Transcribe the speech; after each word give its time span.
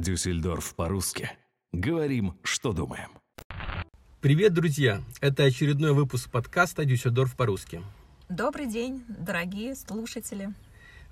Дюссельдорф 0.00 0.74
по-русски. 0.76 1.30
Говорим, 1.72 2.36
что 2.44 2.72
думаем. 2.72 3.10
Привет, 4.20 4.54
друзья! 4.54 5.02
Это 5.20 5.44
очередной 5.44 5.92
выпуск 5.92 6.30
подкаста 6.30 6.84
«Дюссельдорф 6.84 7.34
по-русски». 7.34 7.82
Добрый 8.28 8.66
день, 8.66 9.04
дорогие 9.08 9.74
слушатели. 9.74 10.54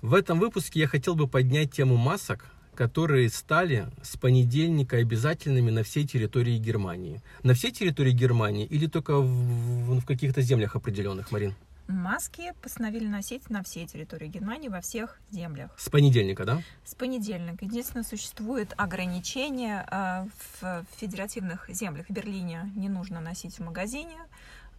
В 0.01 0.13
этом 0.13 0.39
выпуске 0.39 0.79
я 0.79 0.87
хотел 0.87 1.15
бы 1.15 1.27
поднять 1.27 1.71
тему 1.71 1.97
масок, 1.97 2.45
которые 2.75 3.29
стали 3.29 3.87
с 4.03 4.15
понедельника 4.15 4.97
обязательными 4.97 5.69
на 5.69 5.83
всей 5.83 6.07
территории 6.07 6.57
Германии. 6.57 7.21
На 7.43 7.55
всей 7.55 7.71
территории 7.71 8.11
Германии 8.11 8.65
или 8.65 8.87
только 8.87 9.17
в, 9.17 9.99
в 9.99 10.05
каких-то 10.05 10.41
землях 10.41 10.75
определенных, 10.75 11.31
Марин? 11.31 11.55
Маски 11.87 12.53
постановили 12.61 13.07
носить 13.07 13.49
на 13.49 13.63
всей 13.63 13.87
территории 13.87 14.27
Германии, 14.27 14.67
во 14.67 14.81
всех 14.81 15.19
землях. 15.31 15.71
С 15.77 15.89
понедельника, 15.89 16.45
да? 16.45 16.61
С 16.83 16.95
понедельника. 16.95 17.63
Единственное, 17.63 18.03
существует 18.03 18.73
ограничение 18.77 19.85
э, 19.89 20.25
в 20.59 20.85
федеративных 20.97 21.69
землях. 21.69 22.07
В 22.07 22.11
Берлине 22.11 22.71
не 22.75 22.89
нужно 22.89 23.21
носить 23.21 23.57
в 23.57 23.63
магазине, 23.63 24.17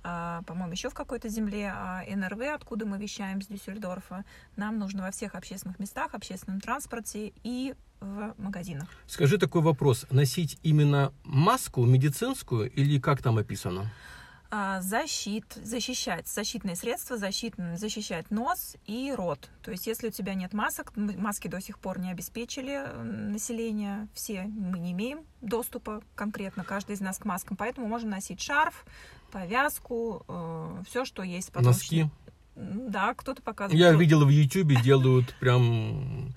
э, 0.04 0.42
по-моему, 0.46 0.72
еще 0.72 0.90
в 0.90 0.94
какой-то 0.94 1.28
земле, 1.30 1.72
а 1.74 2.02
НРВ, 2.06 2.54
откуда 2.54 2.84
мы 2.84 2.98
вещаем 2.98 3.40
с 3.40 3.46
Дюссельдорфа, 3.46 4.24
нам 4.56 4.78
нужно 4.78 5.02
во 5.02 5.10
всех 5.10 5.34
общественных 5.34 5.78
местах, 5.78 6.14
общественном 6.14 6.60
транспорте 6.60 7.32
и 7.42 7.74
в 8.00 8.34
магазинах. 8.38 8.88
Скажи 9.06 9.38
такой 9.38 9.62
вопрос. 9.62 10.06
Носить 10.10 10.58
именно 10.62 11.12
маску 11.24 11.84
медицинскую 11.84 12.70
или 12.70 13.00
как 13.00 13.22
там 13.22 13.38
описано? 13.38 13.90
А, 14.50 14.80
защит, 14.80 15.44
защищать 15.62 16.26
защитные 16.26 16.74
средства, 16.74 17.18
защит, 17.18 17.54
защищать 17.74 18.30
нос 18.30 18.76
и 18.86 19.12
рот. 19.14 19.50
То 19.62 19.70
есть, 19.70 19.86
если 19.86 20.08
у 20.08 20.10
тебя 20.10 20.32
нет 20.32 20.54
масок, 20.54 20.96
маски 20.96 21.48
до 21.48 21.60
сих 21.60 21.78
пор 21.78 21.98
не 21.98 22.10
обеспечили 22.10 22.86
население, 23.02 24.08
все 24.14 24.44
мы 24.44 24.78
не 24.78 24.92
имеем 24.92 25.20
доступа 25.42 26.02
конкретно, 26.14 26.64
каждый 26.64 26.94
из 26.94 27.00
нас 27.00 27.18
к 27.18 27.26
маскам, 27.26 27.58
поэтому 27.58 27.88
можно 27.88 28.08
носить 28.08 28.40
шарф, 28.40 28.86
повязку, 29.30 30.24
э, 30.26 30.82
все, 30.88 31.04
что 31.04 31.22
есть. 31.22 31.54
Носки? 31.54 32.08
Да, 32.56 33.12
кто-то 33.14 33.42
показывает. 33.42 33.78
Я 33.78 33.92
видел 33.92 34.24
в 34.24 34.30
YouTube, 34.30 34.82
делают 34.82 35.34
прям 35.40 36.32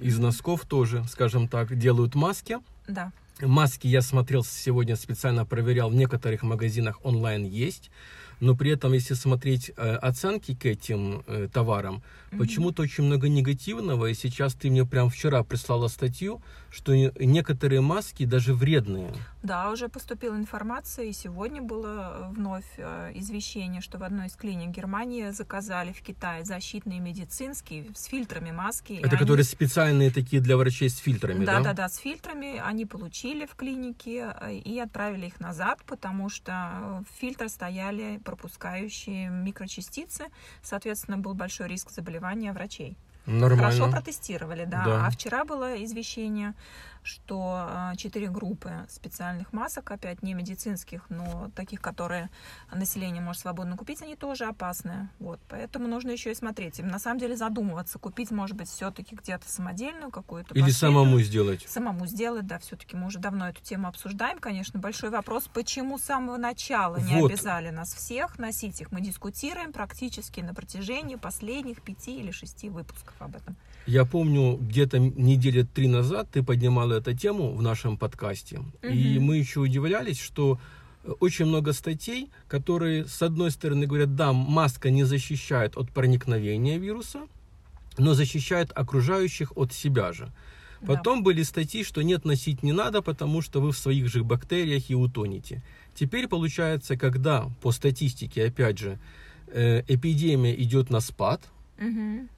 из 0.00 0.18
носков 0.18 0.64
тоже, 0.64 1.04
скажем 1.04 1.48
так, 1.48 1.76
делают 1.76 2.14
маски. 2.14 2.58
Да. 2.88 3.12
Маски 3.42 3.88
я 3.88 4.02
смотрел 4.02 4.44
сегодня, 4.44 4.94
специально 4.94 5.44
проверял, 5.44 5.90
в 5.90 5.94
некоторых 5.94 6.44
магазинах 6.44 7.04
онлайн 7.04 7.44
есть 7.44 7.90
но 8.42 8.56
при 8.56 8.72
этом, 8.72 8.92
если 8.92 9.14
смотреть 9.14 9.70
э, 9.76 9.94
оценки 9.94 10.54
к 10.56 10.66
этим 10.66 11.22
э, 11.28 11.48
товарам, 11.52 12.02
mm-hmm. 12.32 12.38
почему-то 12.38 12.82
очень 12.82 13.04
много 13.04 13.28
негативного, 13.28 14.06
и 14.06 14.14
сейчас 14.14 14.54
ты 14.54 14.68
мне 14.68 14.84
прям 14.84 15.10
вчера 15.10 15.44
прислала 15.44 15.86
статью, 15.86 16.42
что 16.68 16.92
некоторые 16.92 17.80
маски 17.80 18.24
даже 18.24 18.52
вредные. 18.52 19.12
Да, 19.44 19.70
уже 19.70 19.88
поступила 19.88 20.34
информация, 20.34 21.04
и 21.04 21.12
сегодня 21.12 21.62
было 21.62 22.30
э, 22.30 22.32
вновь 22.34 22.66
извещение, 23.14 23.80
что 23.80 23.98
в 23.98 24.02
одной 24.02 24.26
из 24.26 24.34
клиник 24.34 24.70
Германии 24.70 25.30
заказали 25.30 25.92
в 25.92 26.02
Китае 26.02 26.44
защитные 26.44 26.98
медицинские 26.98 27.86
с 27.94 28.06
фильтрами 28.06 28.50
маски. 28.50 28.94
Это 28.94 29.16
которые 29.16 29.44
специальные 29.44 30.10
такие 30.10 30.42
для 30.42 30.56
врачей 30.56 30.88
с 30.88 30.96
фильтрами, 30.96 31.44
да? 31.44 31.58
Да, 31.58 31.64
да, 31.66 31.72
да, 31.74 31.88
с 31.88 31.98
фильтрами. 31.98 32.58
Они 32.58 32.86
получили 32.86 33.46
в 33.46 33.54
клинике 33.54 34.34
и 34.64 34.80
отправили 34.80 35.26
их 35.26 35.38
назад, 35.38 35.78
потому 35.86 36.28
что 36.28 37.04
в 37.08 37.20
фильтр 37.20 37.48
стояли 37.48 38.20
пропускающие 38.32 39.28
микрочастицы. 39.28 40.24
Соответственно, 40.62 41.18
был 41.18 41.34
большой 41.34 41.68
риск 41.68 41.90
заболевания 41.90 42.52
врачей. 42.52 42.96
Нормально. 43.26 43.56
Хорошо 43.56 43.90
протестировали, 43.90 44.64
да. 44.64 44.84
да. 44.84 45.06
А 45.06 45.10
вчера 45.10 45.44
было 45.44 45.84
извещение 45.84 46.54
что 47.02 47.66
а, 47.68 47.96
четыре 47.96 48.28
группы 48.28 48.86
специальных 48.88 49.52
масок, 49.52 49.90
опять 49.90 50.22
не 50.22 50.34
медицинских, 50.34 51.06
но 51.08 51.50
таких, 51.54 51.80
которые 51.80 52.30
население 52.72 53.22
может 53.22 53.42
свободно 53.42 53.76
купить, 53.76 54.02
они 54.02 54.16
тоже 54.16 54.44
опасные. 54.44 55.08
Вот, 55.18 55.40
поэтому 55.48 55.88
нужно 55.88 56.10
еще 56.10 56.32
и 56.32 56.34
смотреть. 56.34 56.78
И 56.78 56.82
на 56.82 56.98
самом 56.98 57.18
деле 57.18 57.36
задумываться, 57.36 57.98
купить, 57.98 58.30
может 58.30 58.56
быть, 58.56 58.68
все-таки 58.68 59.16
где-то 59.16 59.48
самодельную 59.48 60.10
какую-то. 60.10 60.54
Или 60.54 60.70
самому 60.70 61.20
сделать. 61.20 61.64
Самому 61.68 62.06
сделать, 62.06 62.46
да, 62.46 62.58
все-таки 62.58 62.96
мы 62.96 63.06
уже 63.06 63.18
давно 63.18 63.48
эту 63.48 63.62
тему 63.62 63.88
обсуждаем, 63.88 64.38
конечно. 64.38 64.78
Большой 64.78 65.10
вопрос, 65.10 65.48
почему 65.52 65.98
с 65.98 66.02
самого 66.02 66.36
начала 66.36 66.96
не 66.96 67.16
вот. 67.16 67.30
обязали 67.30 67.70
нас 67.70 67.94
всех 67.94 68.38
носить 68.38 68.80
их. 68.80 68.92
Мы 68.92 69.00
дискутируем 69.00 69.72
практически 69.72 70.40
на 70.40 70.54
протяжении 70.54 71.16
последних 71.16 71.82
пяти 71.82 72.18
или 72.18 72.30
шести 72.30 72.68
выпусков 72.68 73.14
об 73.20 73.36
этом. 73.36 73.56
Я 73.86 74.04
помню, 74.04 74.56
где-то 74.58 74.98
недели 74.98 75.62
три 75.62 75.88
назад 75.88 76.28
ты 76.30 76.42
поднимала 76.42 76.91
эту 76.92 77.14
тему 77.14 77.54
в 77.54 77.62
нашем 77.62 77.96
подкасте, 77.96 78.58
угу. 78.58 78.88
и 78.88 79.18
мы 79.18 79.36
еще 79.36 79.60
удивлялись, 79.60 80.20
что 80.20 80.60
очень 81.20 81.46
много 81.46 81.72
статей, 81.72 82.30
которые, 82.48 83.06
с 83.06 83.22
одной 83.22 83.50
стороны, 83.50 83.86
говорят, 83.86 84.14
да, 84.14 84.32
маска 84.32 84.90
не 84.90 85.04
защищает 85.04 85.76
от 85.76 85.90
проникновения 85.90 86.78
вируса, 86.78 87.22
но 87.98 88.14
защищает 88.14 88.70
окружающих 88.74 89.52
от 89.56 89.72
себя 89.72 90.12
же. 90.12 90.32
Потом 90.86 91.18
да. 91.18 91.24
были 91.24 91.42
статьи, 91.42 91.84
что 91.84 92.02
нет, 92.02 92.24
носить 92.24 92.62
не 92.62 92.72
надо, 92.72 93.02
потому 93.02 93.40
что 93.40 93.60
вы 93.60 93.72
в 93.72 93.78
своих 93.78 94.08
же 94.08 94.24
бактериях 94.24 94.90
и 94.90 94.94
утонете. 94.94 95.62
Теперь 95.94 96.26
получается, 96.26 96.96
когда 96.96 97.48
по 97.60 97.70
статистике, 97.70 98.46
опять 98.46 98.78
же, 98.78 98.98
э, 99.48 99.82
эпидемия 99.86 100.54
идет 100.60 100.90
на 100.90 101.00
спад, 101.00 101.40
угу 101.78 102.28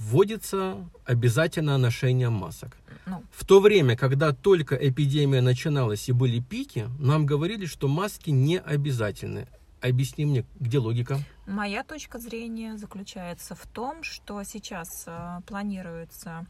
вводится 0.00 0.88
обязательное 1.04 1.76
ношение 1.76 2.30
масок. 2.30 2.76
Ну. 3.06 3.22
В 3.30 3.44
то 3.44 3.60
время, 3.60 3.96
когда 3.96 4.32
только 4.32 4.74
эпидемия 4.74 5.42
начиналась 5.42 6.08
и 6.08 6.12
были 6.12 6.40
пики, 6.40 6.88
нам 6.98 7.26
говорили, 7.26 7.66
что 7.66 7.86
маски 7.86 8.30
не 8.30 8.58
обязательны. 8.58 9.46
Объясни 9.82 10.24
мне, 10.24 10.44
где 10.58 10.78
логика? 10.78 11.18
Моя 11.46 11.84
точка 11.84 12.18
зрения 12.18 12.76
заключается 12.78 13.54
в 13.54 13.66
том, 13.66 14.02
что 14.02 14.42
сейчас 14.42 15.04
э, 15.06 15.40
планируется 15.46 16.46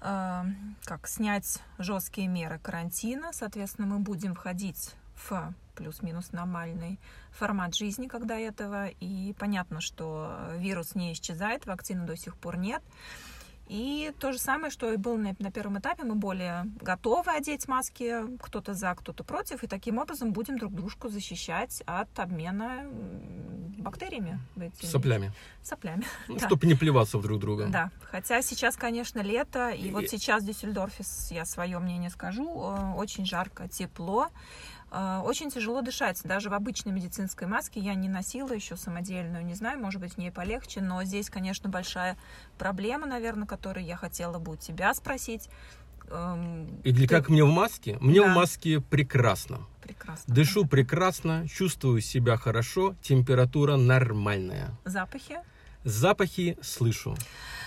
э, 0.00 0.42
как 0.84 1.06
снять 1.08 1.60
жесткие 1.78 2.28
меры 2.28 2.58
карантина, 2.58 3.30
соответственно, 3.32 3.86
мы 3.86 3.98
будем 4.00 4.34
входить 4.34 4.92
в 5.16 5.52
плюс-минус 5.74 6.32
нормальный 6.32 6.98
формат 7.30 7.74
жизни, 7.74 8.06
когда 8.06 8.38
этого. 8.38 8.88
И 8.88 9.34
понятно, 9.38 9.80
что 9.80 10.36
вирус 10.58 10.94
не 10.94 11.12
исчезает, 11.12 11.66
вакцины 11.66 12.06
до 12.06 12.16
сих 12.16 12.36
пор 12.36 12.56
нет. 12.56 12.82
И 13.68 14.12
то 14.20 14.32
же 14.32 14.38
самое, 14.38 14.70
что 14.70 14.92
и 14.92 14.96
было 14.96 15.16
на, 15.16 15.34
на 15.40 15.50
первом 15.50 15.78
этапе, 15.78 16.04
мы 16.04 16.14
более 16.14 16.66
готовы 16.80 17.32
одеть 17.32 17.66
маски, 17.66 18.14
кто-то 18.40 18.74
за, 18.74 18.94
кто-то 18.94 19.24
против, 19.24 19.64
и 19.64 19.66
таким 19.66 19.98
образом 19.98 20.32
будем 20.32 20.56
друг 20.56 20.72
дружку 20.72 21.08
защищать 21.08 21.82
от 21.84 22.16
обмена 22.18 22.86
бактериями. 23.78 24.38
Этими. 24.56 24.88
Соплями. 24.88 25.32
Соплями. 25.62 26.04
Ну, 26.28 26.38
да. 26.38 26.46
Чтобы 26.46 26.66
не 26.66 26.74
плеваться 26.74 27.18
в 27.18 27.22
друг 27.22 27.40
друга. 27.40 27.66
Да. 27.68 27.90
Хотя 28.02 28.40
сейчас, 28.42 28.76
конечно, 28.76 29.20
лето, 29.20 29.70
и, 29.70 29.88
и... 29.88 29.90
вот 29.90 30.08
сейчас 30.08 30.42
в 30.42 30.46
Дюссельдорфе, 30.46 31.04
я 31.30 31.44
свое 31.44 31.78
мнение 31.78 32.10
скажу, 32.10 32.44
э, 32.44 32.92
очень 32.94 33.24
жарко, 33.26 33.68
тепло. 33.68 34.28
Э, 34.90 35.20
очень 35.24 35.50
тяжело 35.50 35.82
дышать. 35.82 36.20
Даже 36.24 36.50
в 36.50 36.54
обычной 36.54 36.92
медицинской 36.92 37.46
маске 37.46 37.80
я 37.80 37.94
не 37.94 38.08
носила 38.08 38.52
еще 38.52 38.76
самодельную. 38.76 39.44
Не 39.44 39.54
знаю, 39.54 39.78
может 39.78 40.00
быть, 40.00 40.14
в 40.14 40.18
ней 40.18 40.30
полегче. 40.30 40.80
Но 40.80 41.02
здесь, 41.04 41.30
конечно, 41.30 41.68
большая 41.68 42.16
проблема, 42.58 43.06
наверное, 43.06 43.46
которую 43.46 43.84
я 43.84 43.96
хотела 43.96 44.38
бы 44.38 44.52
у 44.52 44.56
тебя 44.56 44.94
спросить. 44.94 45.48
Эм, 46.08 46.80
Или 46.84 47.06
Ты... 47.06 47.08
как 47.08 47.28
мне 47.28 47.44
в 47.44 47.50
маске? 47.50 47.98
Мне 48.00 48.20
да. 48.20 48.32
в 48.32 48.34
маске 48.34 48.80
прекрасно. 48.80 49.60
Прекрасно. 49.82 50.34
Дышу 50.34 50.66
прекрасно, 50.66 51.46
чувствую 51.48 52.00
себя 52.00 52.36
хорошо, 52.36 52.94
температура 53.02 53.76
нормальная. 53.76 54.76
Запахи? 54.84 55.38
Запахи 55.84 56.58
слышу. 56.62 57.16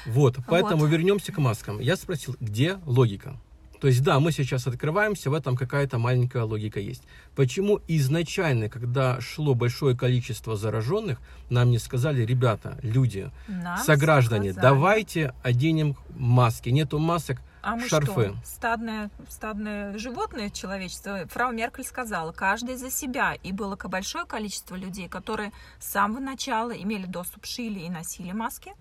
Вот, 0.05 0.37
поэтому 0.47 0.81
вот. 0.81 0.89
вернемся 0.89 1.31
к 1.31 1.37
маскам. 1.37 1.79
Я 1.79 1.95
спросил, 1.95 2.35
где 2.39 2.79
логика? 2.85 3.37
То 3.79 3.87
есть, 3.87 4.03
да, 4.03 4.19
мы 4.19 4.31
сейчас 4.31 4.67
открываемся, 4.67 5.29
в 5.29 5.33
этом 5.33 5.55
какая-то 5.55 5.97
маленькая 5.97 6.43
логика 6.43 6.79
есть. 6.79 7.03
Почему 7.35 7.79
изначально, 7.87 8.69
когда 8.69 9.21
шло 9.21 9.53
большое 9.53 9.95
количество 9.95 10.55
зараженных, 10.57 11.19
нам 11.49 11.71
не 11.71 11.79
сказали, 11.79 12.25
ребята, 12.25 12.77
люди, 12.81 13.31
нам 13.47 13.77
сограждане, 13.77 14.51
сказали. 14.51 14.73
давайте 14.73 15.33
оденем 15.43 15.95
маски. 16.09 16.69
Нету 16.69 16.99
масок, 16.99 17.41
а 17.61 17.75
мы 17.75 17.87
шарфы. 17.87 18.33
что? 18.33 18.35
Стадное, 18.43 19.09
стадное 19.29 19.97
животное 19.97 20.49
человечество. 20.49 21.25
Фрау 21.29 21.51
Меркель 21.51 21.85
сказала, 21.85 22.31
каждый 22.31 22.75
за 22.75 22.91
себя. 22.91 23.33
И 23.43 23.51
было 23.51 23.75
большое 23.75 24.25
количество 24.25 24.75
людей, 24.75 25.07
которые 25.07 25.51
с 25.79 25.89
самого 25.91 26.19
начала 26.19 26.71
имели 26.71 27.05
доступ, 27.05 27.45
шили 27.45 27.79
и 27.79 27.89
носили 27.89 28.31
маски 28.31 28.73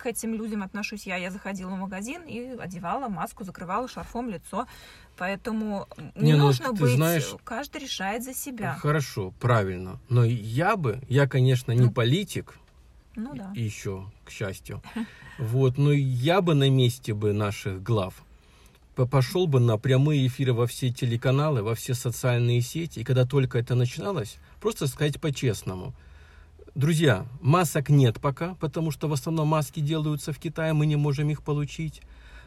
к 0.00 0.06
этим 0.06 0.34
людям 0.34 0.62
отношусь 0.62 1.06
я. 1.06 1.16
Я 1.16 1.30
заходила 1.30 1.70
в 1.70 1.78
магазин 1.78 2.22
и 2.22 2.56
одевала 2.58 3.08
маску, 3.08 3.44
закрывала 3.44 3.88
шарфом 3.88 4.30
лицо. 4.30 4.66
Поэтому 5.16 5.86
не, 6.14 6.32
не 6.32 6.32
ну, 6.34 6.46
нужно 6.46 6.72
быть, 6.72 6.94
знаешь, 6.94 7.34
каждый 7.44 7.82
решает 7.82 8.24
за 8.24 8.34
себя. 8.34 8.76
Хорошо, 8.80 9.32
правильно. 9.40 10.00
Но 10.08 10.24
я 10.24 10.76
бы, 10.76 11.00
я, 11.08 11.28
конечно, 11.28 11.72
не 11.72 11.86
ну, 11.86 11.90
политик, 11.92 12.54
ну 13.14 13.34
да. 13.34 13.52
еще, 13.54 14.10
к 14.24 14.30
счастью. 14.30 14.82
Вот, 15.38 15.78
но 15.78 15.90
я 15.90 16.42
бы 16.42 16.54
на 16.54 16.68
месте 16.68 17.14
бы 17.14 17.32
наших 17.32 17.82
глав 17.82 18.22
по- 18.94 19.06
пошел 19.06 19.46
бы 19.46 19.60
на 19.60 19.78
прямые 19.78 20.26
эфиры 20.26 20.52
во 20.52 20.66
все 20.66 20.90
телеканалы, 20.90 21.62
во 21.62 21.74
все 21.74 21.94
социальные 21.94 22.60
сети, 22.60 23.00
и 23.00 23.04
когда 23.04 23.24
только 23.24 23.58
это 23.58 23.74
начиналось, 23.74 24.36
просто 24.60 24.86
сказать 24.86 25.20
по-честному. 25.20 25.94
Друзья, 26.76 27.26
масок 27.40 27.88
нет 27.90 28.20
пока, 28.20 28.54
потому 28.54 28.92
что 28.92 29.08
в 29.08 29.12
основном 29.12 29.48
маски 29.48 29.80
делаются 29.80 30.32
в 30.32 30.38
Китае, 30.38 30.72
мы 30.72 30.86
не 30.86 30.94
можем 30.94 31.28
их 31.28 31.42
получить. 31.42 32.00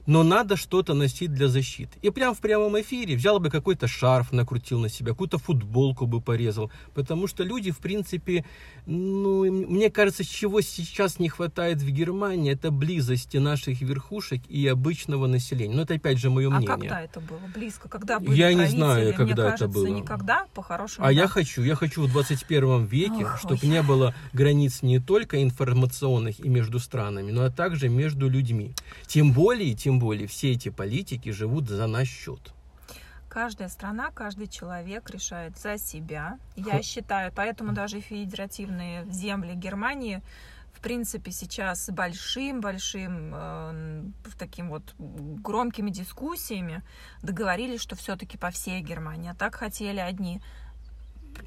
Но 0.06 0.24
надо 0.24 0.58
что-то 0.58 0.94
носить 0.94 1.34
для 1.34 1.48
защиты. 1.48 1.98
И 2.02 2.10
прям 2.10 2.36
в 2.36 2.40
прямом 2.40 2.80
эфире 2.82 3.16
взял 3.16 3.40
бы 3.40 3.50
какой-то 3.50 3.88
шарф, 3.88 4.32
накрутил 4.32 4.80
на 4.80 4.90
себя, 4.90 5.12
какую-то 5.12 5.38
футболку 5.38 6.06
бы 6.08 6.20
порезал. 6.22 6.72
Потому 6.94 7.28
что 7.28 7.44
люди, 7.44 7.72
в 7.72 7.78
принципе, 7.80 8.44
ну, 8.86 9.50
мне 9.50 9.90
кажется, 9.90 10.26
чего 10.26 10.62
сейчас 10.62 11.20
не 11.20 11.30
хватает 11.30 11.78
в 11.82 11.90
Германии, 11.90 12.52
это 12.52 12.70
близости 12.72 13.38
наших 13.38 13.82
верхушек 13.82 14.42
и 14.50 14.68
обычного 14.68 15.28
населения. 15.28 15.74
Но 15.76 15.84
это 15.84 15.94
опять 15.94 16.18
же 16.18 16.30
мое 16.30 16.48
А 16.48 16.52
мнение. 16.58 16.68
когда 16.68 17.02
это 17.02 17.20
было? 17.22 17.40
Близко? 17.56 17.88
Когда 17.88 18.20
были 18.20 18.36
Я 18.36 18.50
не 18.50 18.56
правители? 18.58 18.78
знаю, 18.78 19.06
Мне 19.08 19.14
когда 19.14 19.44
это 19.44 19.52
кажется, 19.52 19.68
было. 19.68 19.88
никогда, 19.88 20.46
по-хорошему. 20.54 21.06
А 21.08 21.10
да. 21.10 21.12
я 21.22 21.28
хочу, 21.28 21.64
я 21.64 21.76
хочу 21.76 22.04
в 22.04 22.12
21 22.12 22.86
веке, 22.86 23.26
чтобы 23.40 23.66
не 23.68 23.82
было 23.82 24.14
границ 24.34 24.82
не 24.82 25.00
только 25.00 25.42
информационных 25.42 26.40
и 26.44 26.50
между 26.50 26.80
странами, 26.80 27.32
но 27.32 27.44
а 27.46 27.50
также 27.50 27.90
между 27.90 28.30
людьми. 28.30 28.72
Тем 29.08 29.32
более, 29.32 29.74
тем 29.74 29.93
более, 30.00 30.28
все 30.28 30.52
эти 30.52 30.70
политики 30.70 31.30
живут 31.30 31.68
за 31.70 31.88
наш 31.88 32.08
счет. 32.08 32.54
Каждая 33.30 33.68
страна, 33.68 34.12
каждый 34.12 34.48
человек 34.48 35.10
решает 35.10 35.58
за 35.58 35.78
себя. 35.78 36.38
Я 36.56 36.74
Ха. 36.74 36.82
считаю, 36.84 37.32
поэтому 37.36 37.74
даже 37.74 38.00
федеративные 38.00 39.06
земли 39.10 39.54
Германии 39.56 40.22
в 40.74 40.80
принципе 40.82 41.32
сейчас 41.32 41.90
большим-большим 41.90 43.32
э, 43.34 44.04
таким 44.38 44.70
вот 44.70 44.96
громкими 44.98 45.90
дискуссиями 45.90 46.84
договорились, 47.22 47.80
что 47.80 47.96
все-таки 47.96 48.38
по 48.38 48.50
всей 48.50 48.82
Германии. 48.82 49.32
А 49.32 49.36
так 49.36 49.56
хотели 49.56 50.00
одни 50.00 50.42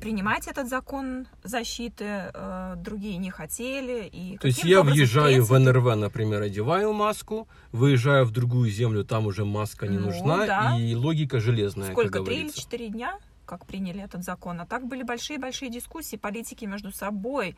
принимать 0.00 0.47
этот 0.47 0.69
закон 0.69 1.27
защиты, 1.43 2.31
э, 2.33 2.75
другие 2.77 3.17
не 3.17 3.31
хотели. 3.31 4.06
И 4.06 4.38
То 4.38 4.47
есть 4.47 4.65
я 4.65 4.83
въезжаю 4.83 5.44
в 5.44 5.49
принципе, 5.49 5.73
НРВ, 5.73 5.97
например, 5.97 6.43
одеваю 6.43 6.93
маску, 6.93 7.49
выезжаю 7.73 8.25
в 8.25 8.31
другую 8.31 8.71
землю, 8.71 9.05
там 9.05 9.27
уже 9.27 9.44
маска 9.44 9.87
не 9.87 9.99
Ну, 9.99 10.06
нужна, 10.06 10.47
да. 10.47 10.77
и 10.79 10.94
логика 10.94 11.41
железная, 11.41 11.93
Сколько, 11.93 12.23
три 12.23 12.41
или 12.43 12.50
четыре 12.50 12.88
дня, 12.88 13.19
как 13.44 13.67
приняли 13.67 14.03
этот 14.03 14.25
закон. 14.25 14.61
А 14.61 14.67
так 14.67 14.87
были 14.87 15.03
большие-большие 15.03 15.71
дискуссии, 15.71 16.17
политики 16.17 16.65
между 16.65 16.93
собой 16.93 17.56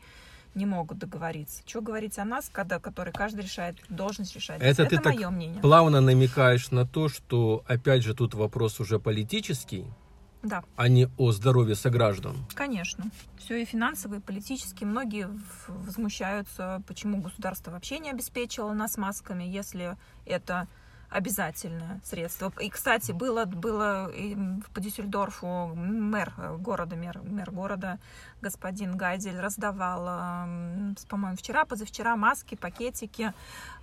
не 0.55 0.65
могут 0.65 0.97
договориться. 0.97 1.61
Что 1.65 1.81
говорить 1.81 2.17
о 2.17 2.25
нас, 2.25 2.49
когда, 2.51 2.79
который 2.79 3.13
каждый 3.13 3.41
решает, 3.41 3.77
должность 3.89 4.35
решать. 4.35 4.61
Это 4.61 4.85
ты 4.85 4.97
так 4.97 5.13
мое 5.13 5.29
мнение. 5.29 5.61
Плавно 5.61 6.01
намекаешь 6.01 6.71
на 6.71 6.85
то, 6.87 7.07
что, 7.07 7.63
опять 7.67 8.03
же, 8.03 8.13
тут 8.13 8.33
вопрос 8.33 8.79
уже 8.79 8.99
политический, 8.99 9.85
Да, 10.41 10.63
а 10.77 10.87
не 10.87 11.09
о 11.17 11.31
здоровье 11.31 11.75
сограждан. 11.75 12.37
конечно. 12.55 13.05
Все 13.37 13.61
и 13.61 13.65
финансовые, 13.65 14.19
и 14.19 14.23
политические. 14.23 14.87
Многие 14.87 15.27
возмущаются, 15.67 16.81
почему 16.87 17.21
государство 17.21 17.71
вообще 17.71 17.99
не 17.99 18.11
обеспечило 18.11 18.73
нас 18.73 18.97
масками, 18.97 19.43
если 19.43 19.97
это 20.25 20.67
обязательное 21.09 21.99
средство. 22.03 22.51
И, 22.59 22.69
кстати, 22.69 23.11
было, 23.11 23.45
было 23.45 24.11
по 24.73 24.79
Дюссельдорфу 24.79 25.73
мэр 25.75 26.33
э, 26.37 26.57
города, 26.57 26.95
мэр, 26.95 27.19
мэр 27.23 27.51
города, 27.51 27.99
господин 28.41 28.95
Гайдель, 28.95 29.39
раздавал, 29.39 30.07
м, 30.47 30.95
с- 30.97 31.05
по-моему, 31.05 31.35
вчера, 31.37 31.65
позавчера 31.65 32.15
маски, 32.15 32.55
пакетики 32.55 33.33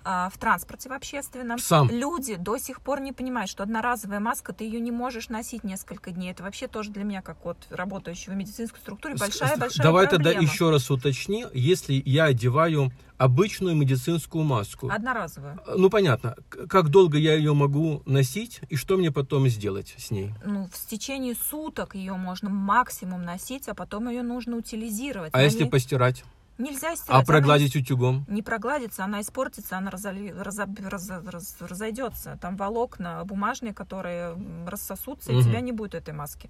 а, 0.08 0.30
в 0.32 0.38
транспорте 0.38 0.88
в 0.88 0.92
общественном. 0.92 1.58
Сам. 1.58 1.90
Люди 1.90 2.36
до 2.36 2.58
сих 2.58 2.80
пор 2.80 3.00
не 3.00 3.12
понимают, 3.12 3.50
что 3.50 3.64
одноразовая 3.64 4.20
маска, 4.20 4.52
ты 4.52 4.62
ее 4.62 4.78
не 4.78 4.92
можешь 4.92 5.28
носить 5.30 5.64
несколько 5.64 6.12
дней. 6.12 6.30
Это 6.30 6.44
вообще 6.44 6.68
тоже 6.68 6.90
для 6.92 7.02
меня, 7.02 7.22
как 7.22 7.38
вот 7.44 7.58
работающего 7.70 8.34
в 8.34 8.36
медицинской 8.36 8.78
структуре, 8.80 9.16
большая-большая 9.16 9.82
Давай 9.84 10.06
проблема. 10.06 10.32
тогда 10.32 10.40
еще 10.52 10.70
раз 10.70 10.90
уточни, 10.92 11.44
если 11.52 12.00
я 12.06 12.26
одеваю 12.26 12.92
обычную 13.18 13.74
медицинскую 13.76 14.44
маску, 14.44 14.88
Одноразовую. 14.90 15.58
ну 15.76 15.90
понятно, 15.90 16.36
как 16.68 16.88
долго 16.88 17.18
я 17.18 17.34
ее 17.34 17.54
могу 17.54 18.02
носить 18.06 18.60
и 18.68 18.76
что 18.76 18.96
мне 18.96 19.10
потом 19.10 19.48
сделать 19.48 19.94
с 19.98 20.10
ней? 20.10 20.32
Ну, 20.44 20.68
в 20.72 20.86
течение 20.86 21.34
суток 21.34 21.94
ее 21.94 22.14
можно 22.14 22.48
максимум 22.50 23.24
носить, 23.24 23.68
а 23.68 23.74
потом 23.74 24.08
ее 24.08 24.22
нужно 24.22 24.56
утилизировать. 24.56 25.32
А 25.34 25.38
На 25.38 25.42
если 25.42 25.64
ней 25.64 25.70
постирать? 25.70 26.24
Нельзя 26.58 26.96
стирать. 26.96 27.08
А 27.08 27.16
она 27.16 27.24
прогладить 27.24 27.76
утюгом? 27.76 28.24
не 28.28 28.42
прогладится, 28.42 29.04
она 29.04 29.20
испортится, 29.20 29.76
она 29.76 29.90
разоль- 29.90 30.30
разоб- 30.30 30.88
раз- 30.88 31.10
раз- 31.10 31.56
разойдется. 31.60 32.38
Там 32.40 32.56
волокна 32.56 33.22
бумажные, 33.24 33.74
которые 33.74 34.36
рассосутся, 34.66 35.32
и 35.32 35.36
у 35.36 35.42
тебя 35.42 35.60
не 35.60 35.72
будет 35.72 35.94
этой 35.94 36.14
маски. 36.14 36.48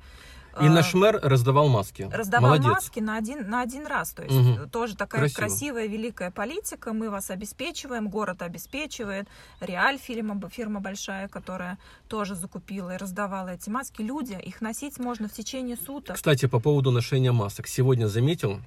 И 0.58 0.66
А, 0.66 0.70
наш 0.70 0.94
мэр 0.94 1.20
раздавал 1.22 1.68
маски. 1.68 2.08
раздавал 2.10 2.52
Молодец. 2.52 2.66
маски 2.72 3.00
на 3.00 3.16
один, 3.18 3.50
на 3.50 3.60
один 3.60 3.86
раз. 3.86 4.12
То 4.12 4.22
есть 4.22 4.34
Мгм. 4.34 4.70
тоже 4.70 4.96
такая 4.96 5.20
Красиво. 5.22 5.38
красивая, 5.38 5.86
великая 5.86 6.30
политика. 6.30 6.94
Мы 6.94 7.10
вас 7.10 7.28
обеспечиваем, 7.30 8.08
город 8.08 8.40
обеспечивает. 8.40 9.28
Реаль 9.60 9.98
фирма, 9.98 10.40
фирма 10.48 10.80
большая, 10.80 11.28
которая 11.28 11.76
тоже 12.08 12.34
закупила 12.36 12.94
и 12.94 12.96
раздавала 12.96 13.50
эти 13.50 13.68
маски. 13.68 14.00
Люди, 14.00 14.32
их 14.42 14.62
носить 14.62 14.98
можно 14.98 15.28
в 15.28 15.32
течение 15.32 15.76
суток. 15.76 16.16
Кстати, 16.16 16.46
по 16.46 16.58
поводу 16.58 16.90
ношения 16.90 17.32
масок. 17.32 17.66
Сегодня 17.66 18.06
заметил, 18.06 18.60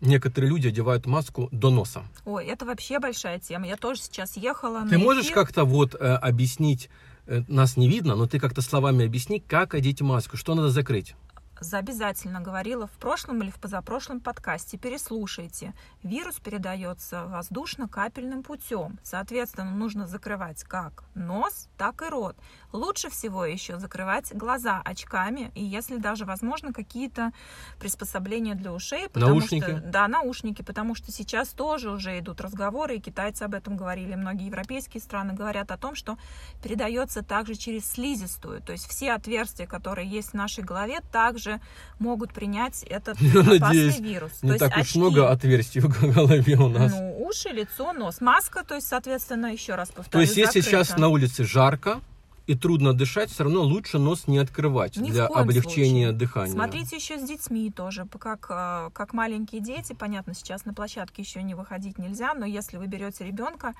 некоторые 0.00 0.50
люди 0.50 0.68
одевают 0.68 1.06
маску 1.06 1.48
до 1.52 1.70
носа. 1.70 2.02
Ой, 2.24 2.46
это 2.46 2.64
вообще 2.64 2.98
большая 2.98 3.38
тема. 3.38 3.66
Я 3.66 3.76
тоже 3.76 4.00
сейчас 4.02 4.36
ехала 4.36 4.86
Ты 4.88 4.98
можешь 4.98 5.26
эфир. 5.26 5.34
как-то 5.34 5.64
вот 5.64 5.94
э, 5.94 5.98
объяснить, 5.98 6.88
э, 7.26 7.42
нас 7.48 7.76
не 7.76 7.88
видно, 7.88 8.14
но 8.16 8.26
ты 8.26 8.38
как-то 8.40 8.62
словами 8.62 9.04
объясни, 9.04 9.40
как 9.40 9.74
одеть 9.74 10.00
маску, 10.00 10.36
что 10.36 10.54
надо 10.54 10.70
закрыть? 10.70 11.14
за- 11.62 11.76
обязательно 11.76 12.40
говорила 12.40 12.86
в 12.86 12.92
прошлом 12.92 13.42
или 13.42 13.50
в 13.50 13.56
позапрошлом 13.60 14.20
подкасте, 14.20 14.78
переслушайте. 14.78 15.74
Вирус 16.02 16.36
передается 16.36 17.26
воздушно-капельным 17.26 18.42
путем. 18.42 18.98
Соответственно, 19.02 19.70
нужно 19.70 20.06
закрывать 20.06 20.62
как 20.64 21.04
нос, 21.14 21.68
так 21.76 22.00
и 22.00 22.06
рот. 22.08 22.34
Лучше 22.72 23.10
всего 23.10 23.44
еще 23.44 23.78
закрывать 23.78 24.32
глаза 24.32 24.80
очками, 24.84 25.50
и 25.54 25.64
если 25.64 25.96
даже 25.96 26.24
возможно 26.24 26.72
какие-то 26.72 27.32
приспособления 27.78 28.54
для 28.54 28.72
ушей. 28.72 29.08
потому 29.08 29.34
Наушники? 29.34 29.64
Что, 29.64 29.80
да, 29.80 30.08
наушники, 30.08 30.62
потому 30.62 30.94
что 30.94 31.10
сейчас 31.10 31.48
тоже 31.48 31.90
уже 31.90 32.18
идут 32.18 32.40
разговоры, 32.40 32.96
и 32.96 33.00
китайцы 33.00 33.42
об 33.42 33.54
этом 33.54 33.76
говорили, 33.76 34.14
многие 34.14 34.46
европейские 34.46 35.00
страны 35.00 35.32
говорят 35.32 35.70
о 35.72 35.76
том, 35.76 35.94
что 35.94 36.16
передается 36.62 37.22
также 37.22 37.54
через 37.56 37.90
слизистую. 37.90 38.60
То 38.62 38.72
есть 38.72 38.86
все 38.86 39.12
отверстия, 39.12 39.66
которые 39.66 40.08
есть 40.08 40.30
в 40.30 40.34
нашей 40.34 40.62
голове, 40.62 41.00
также 41.12 41.60
могут 41.98 42.32
принять 42.32 42.84
этот 42.84 43.20
Я 43.20 43.40
опасный 43.40 43.58
надеюсь, 43.58 43.98
вирус. 43.98 44.42
Не 44.42 44.48
то 44.48 44.54
есть 44.54 44.60
так 44.60 44.76
уж 44.76 44.82
очки, 44.82 44.98
много 44.98 45.30
отверстий 45.30 45.80
в 45.80 46.14
голове 46.14 46.56
у 46.56 46.68
нас. 46.68 46.92
ну, 46.92 47.24
уши, 47.26 47.48
лицо, 47.48 47.92
нос. 47.92 48.20
Маска, 48.20 48.64
то 48.64 48.74
есть, 48.76 48.86
соответственно, 48.86 49.46
еще 49.46 49.74
раз 49.74 49.88
повторю, 49.88 50.12
То 50.12 50.20
есть, 50.20 50.36
если 50.36 50.60
закрыта. 50.60 50.86
сейчас 50.86 50.98
на 50.98 51.08
улице 51.08 51.44
жарко 51.44 52.00
и 52.46 52.54
трудно 52.54 52.92
дышать, 52.92 53.30
все 53.30 53.44
равно 53.44 53.62
лучше 53.62 53.98
нос 53.98 54.26
не 54.26 54.38
открывать 54.38 54.96
Ни 54.96 55.10
для 55.10 55.26
облегчения 55.26 56.08
случае. 56.08 56.12
дыхания. 56.12 56.52
Смотрите 56.52 56.96
еще 56.96 57.18
с 57.18 57.22
детьми 57.22 57.70
тоже, 57.70 58.06
как, 58.18 58.46
э, 58.50 58.90
как 58.92 59.12
маленькие 59.12 59.60
дети. 59.60 59.92
Понятно, 59.92 60.34
сейчас 60.34 60.64
на 60.64 60.74
площадке 60.74 61.22
еще 61.22 61.42
не 61.42 61.54
выходить 61.54 61.98
нельзя, 61.98 62.34
но 62.34 62.44
если 62.44 62.76
вы 62.76 62.86
берете 62.86 63.24
ребенка 63.24 63.74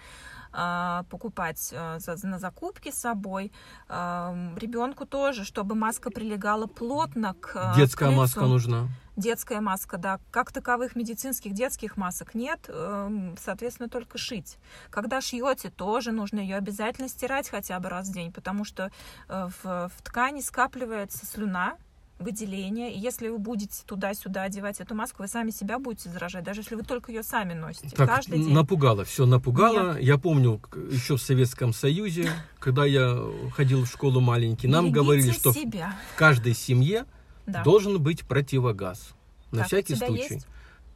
э, 0.53 1.03
покупать 1.11 1.71
э, 1.73 1.99
на 2.23 2.39
закупки 2.39 2.91
с 2.91 3.01
собой, 3.01 3.53
ребенку 3.89 5.07
тоже, 5.07 5.45
чтобы 5.45 5.75
маска 5.75 6.11
прилегала 6.11 6.67
плотно 6.67 7.35
к 7.35 7.75
Детская 7.77 8.11
к 8.11 8.17
маска 8.17 8.43
нужна. 8.43 8.89
Детская 9.21 9.61
маска, 9.61 9.99
да. 9.99 10.19
Как 10.31 10.51
таковых 10.51 10.97
медицинских 10.97 11.53
детских 11.53 11.99
масок 11.99 12.35
нет, 12.35 12.61
эм, 12.69 13.37
соответственно, 13.39 13.91
только 13.91 14.17
шить. 14.17 14.57
Когда 14.89 15.21
шьете, 15.21 15.69
тоже 15.69 16.11
нужно 16.11 16.41
ее 16.41 16.57
обязательно 16.57 17.07
стирать 17.09 17.49
хотя 17.49 17.79
бы 17.81 17.91
раз 17.91 18.09
в 18.09 18.15
день, 18.15 18.33
потому 18.33 18.65
что 18.65 18.91
э, 19.29 19.49
в, 19.63 19.91
в 19.95 20.03
ткани 20.03 20.41
скапливается 20.41 21.27
слюна, 21.27 21.77
выделение. 22.19 22.95
И 22.95 22.99
если 22.99 23.29
вы 23.29 23.39
будете 23.39 23.83
туда-сюда 23.85 24.45
одевать 24.45 24.81
эту 24.81 24.95
маску, 24.95 25.23
вы 25.23 25.29
сами 25.29 25.51
себя 25.51 25.79
будете 25.79 26.11
заражать, 26.11 26.45
даже 26.45 26.61
если 26.61 26.75
вы 26.75 26.83
только 26.83 27.13
ее 27.13 27.23
сами 27.23 27.55
носите. 27.55 27.97
Так, 27.97 28.09
каждый 28.09 28.39
день. 28.39 28.53
напугало, 28.53 29.05
все 29.05 29.27
напугало. 29.27 29.99
Я 29.99 30.19
помню, 30.19 30.61
еще 30.91 31.17
в 31.17 31.23
Советском 31.23 31.73
Союзе, 31.73 32.31
когда 32.59 32.85
я 32.85 33.19
ходил 33.55 33.85
в 33.85 33.89
школу 33.89 34.21
маленький, 34.21 34.69
нам 34.69 34.87
Берегите 34.87 35.01
говорили, 35.01 35.31
что 35.33 35.53
в 35.53 35.55
себя. 35.55 35.97
каждой 36.17 36.55
семье 36.55 37.07
Да. 37.47 37.63
должен 37.63 38.01
быть 38.03 38.25
противогаз. 38.27 39.15
На 39.51 39.59
Так, 39.59 39.67
всякий 39.69 39.95
случай. 39.97 40.35
есть? 40.35 40.47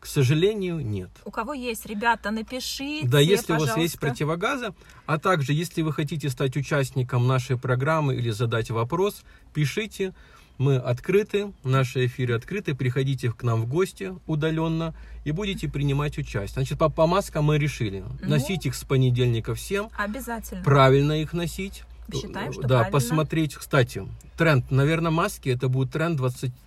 К 0.00 0.06
сожалению, 0.06 0.80
нет. 0.84 1.08
У 1.24 1.30
кого 1.30 1.54
есть, 1.54 1.86
ребята, 1.86 2.30
напишите, 2.30 3.08
Да, 3.08 3.20
если 3.20 3.54
у 3.54 3.58
вас 3.58 3.76
есть 3.78 3.98
пожалуйста. 3.98 3.98
противогазы, 3.98 4.74
а 5.06 5.18
также, 5.18 5.54
если 5.54 5.80
вы 5.80 5.92
хотите 5.94 6.28
стать 6.28 6.56
участником 6.58 7.26
нашей 7.26 7.56
программы 7.58 8.14
или 8.14 8.30
задать 8.30 8.70
вопрос, 8.70 9.22
пишите. 9.54 10.12
Мы 10.56 10.76
открыты, 10.76 11.52
наши 11.64 12.06
эфиры 12.06 12.34
открыты. 12.34 12.76
Приходите 12.76 13.32
к 13.32 13.42
нам 13.42 13.62
в 13.62 13.66
гости 13.66 14.14
удаленно 14.28 14.94
и 15.24 15.32
будете 15.32 15.68
принимать 15.68 16.16
участие. 16.16 16.46
Значит, 16.54 16.78
по, 16.78 16.88
по 16.90 17.08
маскам 17.08 17.46
мы 17.46 17.58
решили. 17.58 18.04
Ну. 18.20 18.28
Носить 18.28 18.64
их 18.66 18.76
с 18.76 18.84
понедельника 18.84 19.54
всем. 19.56 19.88
Обязательно. 19.98 20.62
Правильно 20.62 21.20
их 21.20 21.32
носить. 21.32 21.82
Считаем, 22.12 22.52
что 22.52 22.62
да, 22.62 22.68
правильно. 22.68 22.90
посмотреть, 22.92 23.54
кстати, 23.54 24.06
тренд, 24.36 24.70
наверное, 24.70 25.10
маски 25.10 25.48
это 25.48 25.68
будет 25.68 25.92
тренд 25.92 26.20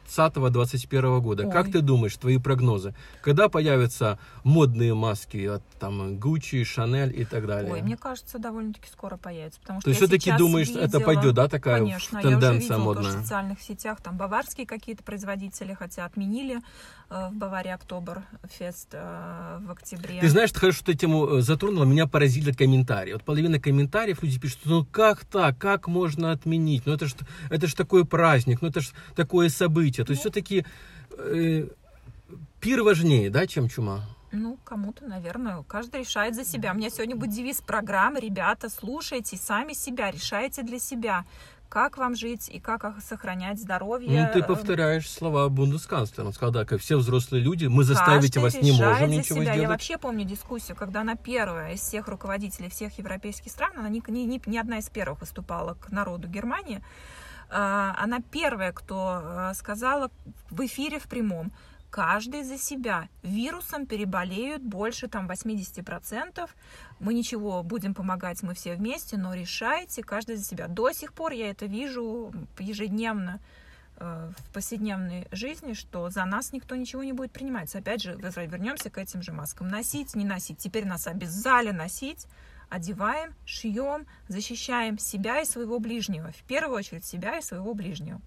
2020-2021 0.07 1.19
года. 1.21 1.45
Ой. 1.45 1.51
Как 1.51 1.71
ты 1.71 1.81
думаешь, 1.81 2.15
твои 2.17 2.37
прогнозы? 2.37 2.93
Когда 3.21 3.49
появятся 3.49 4.19
модные 4.43 4.93
маски 4.93 5.45
от 5.45 5.63
там 5.79 6.15
Gucci, 6.17 6.63
Chanel 6.63 7.11
и 7.11 7.25
так 7.25 7.45
далее? 7.45 7.71
Ой, 7.71 7.81
мне 7.81 7.97
кажется, 7.97 8.39
довольно-таки 8.39 8.89
скоро 8.89 9.17
появится. 9.17 9.59
Потому 9.61 9.79
То 9.79 9.81
что 9.81 9.89
есть 9.91 10.01
я 10.01 10.07
все-таки 10.07 10.37
думаешь, 10.37 10.69
это 10.69 10.85
видела- 10.97 11.05
пойдет, 11.05 11.35
да, 11.35 11.47
такая 11.47 11.79
Конечно, 11.79 12.17
я 12.17 12.19
уже 12.19 12.29
тенденция 12.29 12.59
видела 12.77 12.77
тоже 12.77 12.85
модная? 13.05 13.11
в 13.11 13.21
социальных 13.23 13.61
сетях, 13.61 14.01
там 14.01 14.17
баварские 14.17 14.65
какие-то 14.65 15.03
производители, 15.03 15.73
хотя 15.73 16.05
отменили 16.05 16.61
э, 17.09 17.29
в 17.31 17.35
Баварии 17.35 17.71
Октобер 17.71 18.23
фест 18.57 18.89
э, 18.93 19.59
в 19.61 19.71
октябре. 19.71 20.19
Ты 20.19 20.29
знаешь, 20.29 20.51
ты 20.51 20.59
хорошо, 20.59 20.77
что 20.77 20.85
ты 20.87 20.95
тему 20.97 21.27
э, 21.37 21.41
затронула, 21.41 21.83
меня 21.85 22.07
поразили 22.07 22.51
комментарии. 22.51 23.13
Вот 23.13 23.23
половина 23.23 23.59
комментариев 23.59 24.23
люди 24.23 24.39
пишут, 24.39 24.59
ну 24.65 24.85
как 24.85 25.25
так, 25.25 25.57
как 25.57 25.87
можно 25.87 26.31
отменить? 26.31 26.85
Ну 26.85 26.93
это 26.93 27.07
ж, 27.07 27.13
это 27.49 27.67
ж 27.67 27.73
такой 27.73 28.05
праздник, 28.05 28.61
ну 28.61 28.69
это 28.69 28.81
ж 28.81 28.91
такое 29.15 29.49
событие. 29.49 29.96
То 30.05 30.11
есть 30.11 30.23
Ну. 30.23 30.29
все-таки 30.31 30.65
э, 31.17 31.67
пир 32.59 32.83
важнее, 32.83 33.29
да, 33.29 33.47
чем 33.47 33.69
чума? 33.69 34.01
Ну, 34.31 34.57
кому-то, 34.65 35.05
наверное, 35.05 35.63
каждый 35.63 36.01
решает 36.01 36.35
за 36.35 36.43
себя. 36.43 36.73
У 36.73 36.75
меня 36.75 36.89
сегодня 36.89 37.15
будет 37.15 37.31
девиз 37.31 37.61
программы. 37.61 38.19
Ребята, 38.19 38.69
слушайте 38.69 39.37
сами 39.37 39.71
себя, 39.73 40.11
решайте 40.11 40.63
для 40.63 40.79
себя, 40.79 41.23
как 41.69 41.97
вам 41.97 42.13
жить 42.15 42.49
и 42.49 42.59
как 42.59 42.83
ох- 42.83 43.01
сохранять 43.01 43.57
здоровье. 43.59 44.21
Ну, 44.27 44.33
ты 44.33 44.39
Э, 44.39 44.43
повторяешь 44.43 45.09
слова 45.09 45.47
бундесканцлера. 45.49 46.27
Он 46.27 46.33
сказал, 46.33 46.51
да, 46.53 46.65
как 46.65 46.81
все 46.81 46.97
взрослые 46.97 47.41
люди, 47.41 47.65
мы 47.67 47.83
заставить 47.85 48.33
Каждый 48.33 48.43
вас 48.43 48.53
не 48.61 48.71
можем 48.73 49.09
ничего 49.09 49.39
себя. 49.39 49.43
Я 49.47 49.53
сделать. 49.53 49.69
вообще 49.69 49.97
помню 49.97 50.25
дискуссию, 50.25 50.75
когда 50.77 51.01
она 51.01 51.15
первая 51.15 51.73
из 51.73 51.79
всех 51.81 52.07
руководителей 52.09 52.69
всех 52.69 52.97
европейских 52.97 53.49
стран, 53.51 53.71
она 53.77 53.87
ни, 53.89 54.03
ни, 54.09 54.19
ни- 54.21 54.41
ни 54.45 54.57
одна 54.57 54.79
из 54.79 54.89
первых 54.89 55.21
выступала 55.21 55.73
к 55.75 55.89
народу 55.89 56.27
Германии, 56.27 56.81
она 57.49 58.19
первая, 58.31 58.71
кто 58.73 59.21
а, 59.23 59.53
сказала 59.53 60.11
в 60.49 60.65
эфире 60.65 60.99
в 60.99 61.07
прямом, 61.07 61.51
каждый 61.89 62.43
за 62.43 62.57
себя. 62.57 63.07
Вирусом 63.23 63.85
переболеют 63.85 64.61
больше 64.61 65.07
там 65.07 65.29
80%. 65.29 66.49
Мы 66.99 67.13
ничего, 67.13 67.63
будем 67.63 67.93
помогать 67.93 68.43
мы 68.43 68.53
все 68.53 68.75
вместе, 68.75 69.17
но 69.17 69.33
решайте 69.33 70.03
каждый 70.03 70.35
за 70.35 70.43
себя. 70.43 70.67
До 70.67 70.91
сих 70.91 71.13
пор 71.13 71.31
я 71.31 71.49
это 71.49 71.65
вижу 71.65 72.33
ежедневно 72.59 73.39
э, 73.97 74.31
в 74.37 74.53
повседневной 74.53 75.27
жизни, 75.31 75.73
что 75.73 76.09
за 76.09 76.25
нас 76.25 76.51
никто 76.51 76.75
ничего 76.75 77.03
не 77.03 77.13
будет 77.13 77.31
принимать. 77.31 77.73
Опять 77.75 78.03
же, 78.03 78.13
вернемся 78.15 78.89
к 78.89 78.97
этим 78.97 79.21
же 79.21 79.31
маскам. 79.31 79.69
Носить, 79.69 80.15
не 80.15 80.25
носить. 80.25 80.57
Теперь 80.57 80.85
нас 80.85 81.07
обязали 81.07 81.71
носить. 81.71 82.27
Одеваем, 82.69 83.33
шьем, 83.45 84.05
защищаем 84.27 84.97
себя 84.99 85.41
и 85.41 85.45
своего 85.45 85.79
ближнего. 85.79 86.31
В 86.31 86.43
первую 86.43 86.77
очередь 86.77 87.05
себя 87.05 87.37
и 87.37 87.41
своего 87.41 87.73
ближнего. 87.73 88.19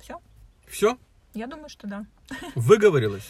Все? 0.00 0.20
Все, 0.68 0.98
Я 1.34 1.46
думаю, 1.46 1.68
что 1.68 1.86
да. 1.88 2.06
выговорилась. 2.54 3.28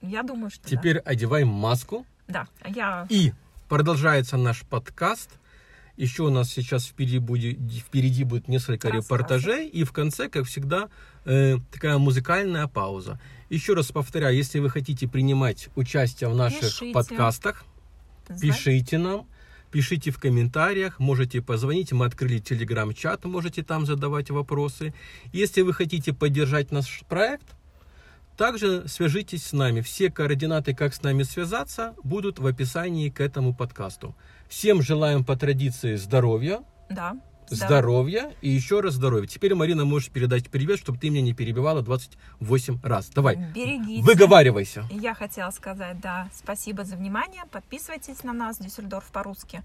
Я 0.00 0.22
думаю, 0.22 0.50
что 0.50 0.68
Теперь 0.68 0.98
одеваем 0.98 1.48
маску. 1.48 2.06
да. 2.28 2.46
Да, 2.62 2.68
я... 2.68 3.06
И 3.10 3.32
продолжается 3.68 4.36
наш 4.36 4.62
подкаст. 4.62 5.30
Еще 5.96 6.22
у 6.22 6.30
нас 6.30 6.50
сейчас 6.50 6.86
впереди 6.86 7.18
будет, 7.18 7.58
впереди 7.58 8.22
будет 8.22 8.46
несколько 8.46 8.88
Рассказы. 8.88 9.04
репортажей. 9.04 9.66
И 9.68 9.82
в 9.82 9.90
конце, 9.92 10.28
как 10.28 10.44
всегда, 10.46 10.88
э, 11.24 11.56
такая 11.72 11.98
музыкальная 11.98 12.68
пауза. 12.68 13.18
Еще 13.50 13.74
раз 13.74 13.90
повторяю, 13.90 14.36
если 14.36 14.60
вы 14.60 14.70
хотите 14.70 15.08
принимать 15.08 15.68
участие 15.74 16.30
в 16.30 16.36
наших 16.36 16.60
Пишите. 16.60 16.92
подкастах, 16.92 17.64
пишите 18.40 18.98
нам. 18.98 19.26
Пишите 19.70 20.10
в 20.10 20.18
комментариях, 20.18 20.98
можете 20.98 21.42
позвонить, 21.42 21.92
мы 21.92 22.06
открыли 22.06 22.38
телеграм-чат, 22.38 23.24
можете 23.24 23.62
там 23.62 23.86
задавать 23.86 24.30
вопросы. 24.30 24.94
Если 25.32 25.60
вы 25.62 25.74
хотите 25.74 26.12
поддержать 26.12 26.70
наш 26.72 27.02
проект, 27.08 27.46
также 28.36 28.86
свяжитесь 28.88 29.44
с 29.44 29.52
нами. 29.52 29.80
Все 29.80 30.10
координаты, 30.10 30.74
как 30.74 30.94
с 30.94 31.02
нами 31.02 31.24
связаться, 31.24 31.94
будут 32.04 32.38
в 32.38 32.46
описании 32.46 33.10
к 33.10 33.20
этому 33.20 33.52
подкасту. 33.52 34.14
Всем 34.48 34.80
желаем 34.80 35.24
по 35.24 35.36
традиции 35.36 35.96
здоровья, 35.96 36.60
Да. 36.88 37.16
Здоровья 37.50 38.32
и 38.40 38.48
еще 38.48 38.80
раз 38.80 38.94
здоровья. 38.94 39.26
Теперь, 39.26 39.54
Марина, 39.54 39.84
можешь 39.84 40.10
передать 40.10 40.48
привет, 40.50 40.78
чтобы 40.78 40.98
ты 40.98 41.10
меня 41.10 41.22
не 41.22 41.32
перебивала 41.34 41.82
28 41.82 42.80
раз. 42.82 43.08
Давай, 43.10 43.36
Берегите. 43.36 44.02
выговаривайся. 44.02 44.84
Я 44.90 45.14
хотела 45.14 45.50
сказать, 45.50 46.00
да, 46.00 46.28
спасибо 46.34 46.84
за 46.84 46.96
внимание. 46.96 47.42
Подписывайтесь 47.50 48.22
на 48.24 48.32
нас, 48.32 48.58
Дюссельдорф 48.58 49.06
по-русски. 49.12 49.62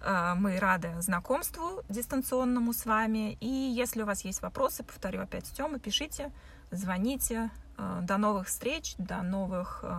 Э, 0.00 0.34
Мы 0.36 0.58
рады 0.58 0.90
знакомству 1.00 1.82
дистанционному 1.88 2.72
с 2.72 2.84
вами. 2.86 3.36
И 3.40 3.46
если 3.48 4.02
у 4.02 4.06
вас 4.06 4.24
есть 4.24 4.42
вопросы, 4.42 4.82
повторю 4.84 5.20
опять 5.22 5.50
Тёма, 5.56 5.78
пишите, 5.78 6.30
звоните. 6.70 7.50
Э, 7.78 8.00
До 8.02 8.16
новых 8.18 8.48
встреч, 8.48 8.94
до 8.98 9.22
новых 9.22 9.80
э, 9.82 9.96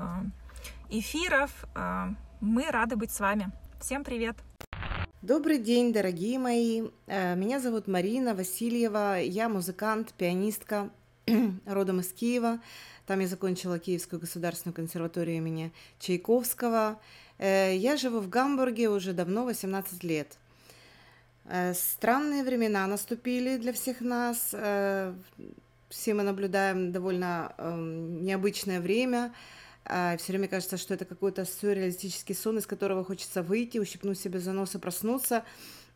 эфиров. 0.90 1.52
Мы 2.40 2.70
рады 2.70 2.96
быть 2.96 3.12
с 3.12 3.20
вами. 3.20 3.52
Всем 3.82 4.04
привет! 4.04 4.38
Добрый 5.24 5.58
день, 5.58 5.94
дорогие 5.94 6.38
мои. 6.38 6.90
Э, 7.08 7.36
Меня 7.36 7.60
зовут 7.60 7.88
Марина 7.88 8.36
Васильева. 8.36 9.20
Я 9.20 9.50
музыкант, 9.50 10.14
пианистка, 10.16 10.92
родом 11.66 12.02
из 12.02 12.14
Киева. 12.14 12.60
Там 13.08 13.20
я 13.22 13.28
закончила 13.28 13.80
Киевскую 13.80 14.20
государственную 14.20 14.76
консерваторию 14.76 15.38
имени 15.38 15.74
Чайковского. 16.00 17.00
Э, 17.40 17.76
Я 17.76 17.98
живу 17.98 18.20
в 18.20 18.30
Гамбурге 18.30 18.90
уже 18.90 19.12
давно, 19.12 19.46
18 19.46 20.04
лет. 20.04 20.38
Э, 21.46 21.74
Странные 21.74 22.44
времена 22.44 22.86
наступили 22.86 23.58
для 23.58 23.74
всех 23.74 24.02
нас. 24.02 24.54
Все 25.90 26.14
мы 26.14 26.22
наблюдаем 26.22 26.92
довольно 26.92 27.56
эм, 27.58 28.24
необычное 28.24 28.82
время. 28.82 29.34
Все 29.88 30.26
время 30.34 30.48
кажется, 30.48 30.78
что 30.78 30.94
это 30.94 31.06
какой-то 31.06 31.46
сюрреалистический 31.46 32.36
сон, 32.36 32.58
из 32.58 32.68
которого 32.68 33.04
хочется 33.06 33.42
выйти, 33.42 33.78
ущипнуть 33.78 34.20
себе 34.20 34.40
за 34.40 34.52
нос 34.52 34.76
и 34.76 34.80
проснуться. 34.80 35.44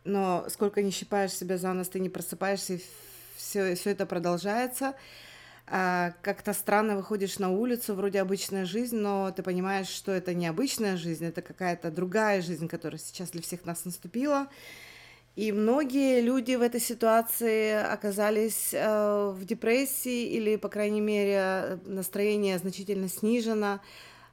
Но 0.04 0.46
сколько 0.48 0.82
не 0.82 0.90
щипаешь 0.90 1.32
себя 1.32 1.58
за 1.58 1.72
нос, 1.72 1.88
ты 1.88 2.00
не 2.00 2.08
просыпаешься, 2.08 2.74
и 2.74 2.82
все, 3.36 3.74
все 3.74 3.90
это 3.90 4.06
продолжается. 4.06 4.94
А, 5.66 6.12
Как-то 6.22 6.52
странно 6.52 6.96
выходишь 6.96 7.38
на 7.38 7.50
улицу, 7.50 7.94
вроде 7.94 8.20
обычная 8.20 8.64
жизнь, 8.64 8.96
но 8.96 9.30
ты 9.30 9.42
понимаешь, 9.42 9.88
что 9.88 10.10
это 10.12 10.34
не 10.34 10.46
обычная 10.46 10.96
жизнь, 10.96 11.24
это 11.24 11.40
какая-то 11.42 11.90
другая 11.90 12.42
жизнь, 12.42 12.68
которая 12.68 12.98
сейчас 12.98 13.30
для 13.30 13.42
всех 13.42 13.64
нас 13.64 13.84
наступила. 13.84 14.48
И 15.34 15.50
многие 15.50 16.20
люди 16.20 16.54
в 16.56 16.60
этой 16.60 16.80
ситуации 16.80 17.72
оказались 17.72 18.74
э, 18.74 19.32
в 19.34 19.44
депрессии 19.46 20.26
или, 20.26 20.56
по 20.56 20.68
крайней 20.68 21.00
мере, 21.00 21.78
настроение 21.86 22.58
значительно 22.58 23.08
снижено. 23.08 23.80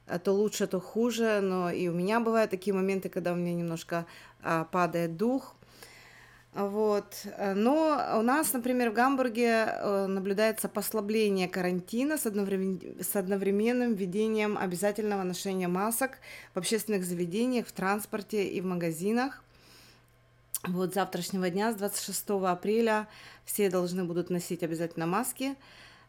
Э, 0.06 0.18
То 0.18 0.32
лучше, 0.32 0.66
то 0.66 0.78
хуже. 0.78 1.40
Но 1.40 1.70
и 1.70 1.88
у 1.88 1.92
меня 1.92 2.20
бывают 2.20 2.50
такие 2.50 2.74
моменты, 2.74 3.08
когда 3.08 3.32
у 3.32 3.36
меня 3.36 3.54
немножко 3.54 4.04
а, 4.42 4.64
падает 4.64 5.16
дух. 5.16 5.56
Вот. 6.52 7.26
Э, 7.38 7.54
Но 7.54 8.18
у 8.18 8.22
нас, 8.22 8.52
например, 8.52 8.90
в 8.90 8.92
Гамбурге 8.92 9.68
э, 9.68 10.06
наблюдается 10.06 10.68
послабление 10.68 11.48
карантина 11.48 12.18
с, 12.18 12.26
одновремен- 12.26 13.02
с 13.02 13.16
одновременным 13.16 13.94
введением 13.94 14.58
обязательного 14.58 15.22
ношения 15.22 15.68
масок 15.68 16.18
в 16.52 16.58
общественных 16.58 17.04
заведениях, 17.04 17.66
в 17.66 17.72
транспорте 17.72 18.46
и 18.46 18.60
в 18.60 18.66
магазинах. 18.66 19.42
Вот 20.64 20.92
завтрашнего 20.94 21.48
дня, 21.48 21.72
с 21.72 21.76
26 21.76 22.30
апреля, 22.44 23.08
все 23.44 23.70
должны 23.70 24.04
будут 24.04 24.28
носить 24.30 24.62
обязательно 24.62 25.06
маски. 25.06 25.56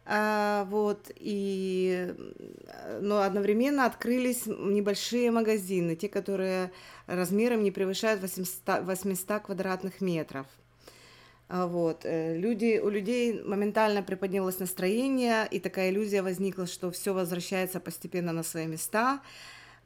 А, 0.03 0.65
вот, 0.65 1.11
и, 1.15 2.13
но 3.01 3.21
одновременно 3.21 3.85
открылись 3.85 4.45
небольшие 4.47 5.31
магазины, 5.31 5.95
те, 5.95 6.09
которые 6.09 6.71
размером 7.05 7.63
не 7.63 7.71
превышают 7.71 8.19
800, 8.21 8.83
800 8.83 9.43
квадратных 9.43 10.01
метров. 10.01 10.47
А, 11.47 11.67
Вот. 11.67 12.01
э, 12.03 12.37
Люди, 12.37 12.79
у 12.83 12.89
людей 12.89 13.41
моментально 13.43 14.01
приподнялось 14.03 14.59
настроение, 14.59 15.47
и 15.49 15.59
такая 15.59 15.91
иллюзия 15.91 16.23
возникла, 16.23 16.65
что 16.65 16.91
все 16.91 17.13
возвращается 17.13 17.79
постепенно 17.79 18.33
на 18.33 18.43
свои 18.43 18.67
места. 18.67 19.21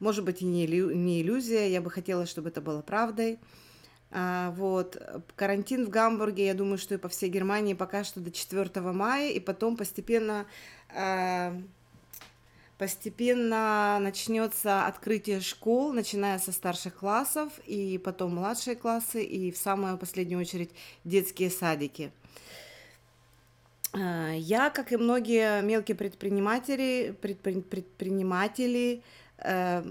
Может 0.00 0.24
быть, 0.24 0.42
и 0.42 0.44
не, 0.44 0.66
иллю- 0.66 0.92
не 0.94 1.22
иллюзия, 1.22 1.68
я 1.70 1.80
бы 1.80 1.90
хотела, 1.90 2.26
чтобы 2.26 2.48
это 2.48 2.60
было 2.60 2.82
правдой. 2.82 3.38
А, 4.10 4.50
Вот. 4.52 4.96
Карантин 5.34 5.86
в 5.86 5.88
Гамбурге, 5.88 6.46
я 6.46 6.54
думаю, 6.54 6.78
что 6.78 6.94
и 6.94 6.98
по 6.98 7.08
всей 7.08 7.28
Германии 7.28 7.74
пока 7.74 8.04
что 8.04 8.20
до 8.20 8.30
4 8.30 8.80
мая, 8.92 9.30
и 9.30 9.40
потом 9.40 9.76
постепенно 9.76 10.46
а, 10.94 11.56
Постепенно 12.78 13.98
начнется 14.00 14.86
открытие 14.86 15.40
школ, 15.40 15.94
начиная 15.94 16.38
со 16.38 16.52
старших 16.52 16.96
классов, 16.96 17.50
и 17.64 17.96
потом 17.96 18.34
младшие 18.34 18.76
классы, 18.76 19.24
и 19.24 19.50
в 19.50 19.56
самую 19.56 19.96
последнюю 19.96 20.40
очередь 20.40 20.70
детские 21.02 21.48
садики. 21.48 22.12
А, 23.94 24.32
Я, 24.34 24.68
как 24.68 24.92
и 24.92 24.98
многие 24.98 25.62
мелкие 25.62 25.96
предприниматели, 25.96 27.16
предпри- 27.22 27.62
предприниматели, 27.62 29.02
э, 29.38 29.82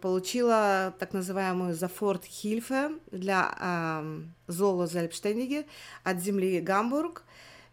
получила 0.00 0.94
так 0.98 1.12
называемую 1.12 1.74
Зафорт 1.74 2.24
Хильфе 2.24 2.90
для 3.10 3.54
э, 3.60 4.20
Золо 4.48 4.86
Зельбштендиге 4.86 5.66
от 6.04 6.20
земли 6.20 6.60
Гамбург. 6.60 7.24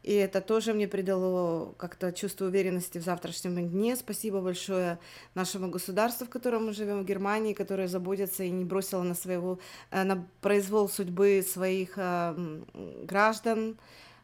И 0.03 0.13
это 0.13 0.39
тоже 0.39 0.74
мне 0.74 0.88
придало 0.88 1.74
как-то 1.74 2.13
чувство 2.13 2.46
уверенности 2.46 2.98
в 3.00 3.03
завтрашнем 3.03 3.69
дне. 3.69 3.96
Спасибо 3.98 4.39
большое 4.39 4.98
нашему 5.36 5.69
государству, 5.69 6.25
в 6.25 6.29
котором 6.29 6.67
мы 6.67 6.74
живем, 6.74 7.01
в 7.01 7.05
Германии, 7.05 7.53
которое 7.53 7.88
заботится 7.88 8.43
и 8.43 8.50
не 8.50 8.63
бросило 8.63 9.03
на, 9.03 9.13
своего, 9.13 9.60
э, 9.91 10.03
на 10.03 10.25
произвол 10.41 10.88
судьбы 10.88 11.43
своих 11.46 11.93
э, 11.98 12.62
граждан, 13.03 13.77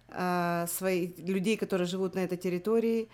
э, 0.09 0.65
своих 0.69 1.17
людей, 1.19 1.57
которые 1.57 1.87
живут 1.87 2.15
на 2.15 2.19
этой 2.19 2.37
территории. 2.37 3.09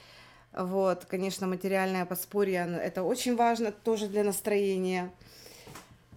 Вот, 0.54 1.06
конечно, 1.06 1.48
материальное 1.48 2.06
подспорье, 2.06 2.80
это 2.84 3.04
очень 3.04 3.36
важно 3.36 3.72
тоже 3.72 4.08
для 4.08 4.24
настроения. 4.24 5.12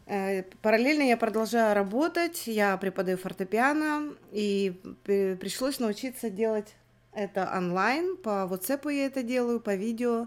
Э, 0.06 0.42
параллельно 0.60 1.02
я 1.02 1.16
продолжаю 1.16 1.74
работать, 1.74 2.46
я 2.46 2.76
преподаю 2.76 3.16
фортепиано, 3.16 4.14
и 4.32 4.80
пришлось 5.04 5.78
научиться 5.78 6.30
делать 6.30 6.74
это 7.12 7.50
онлайн, 7.56 8.16
по 8.16 8.48
WhatsApp 8.50 8.92
я 8.92 9.06
это 9.06 9.22
делаю, 9.22 9.60
по 9.60 9.74
видео, 9.74 10.26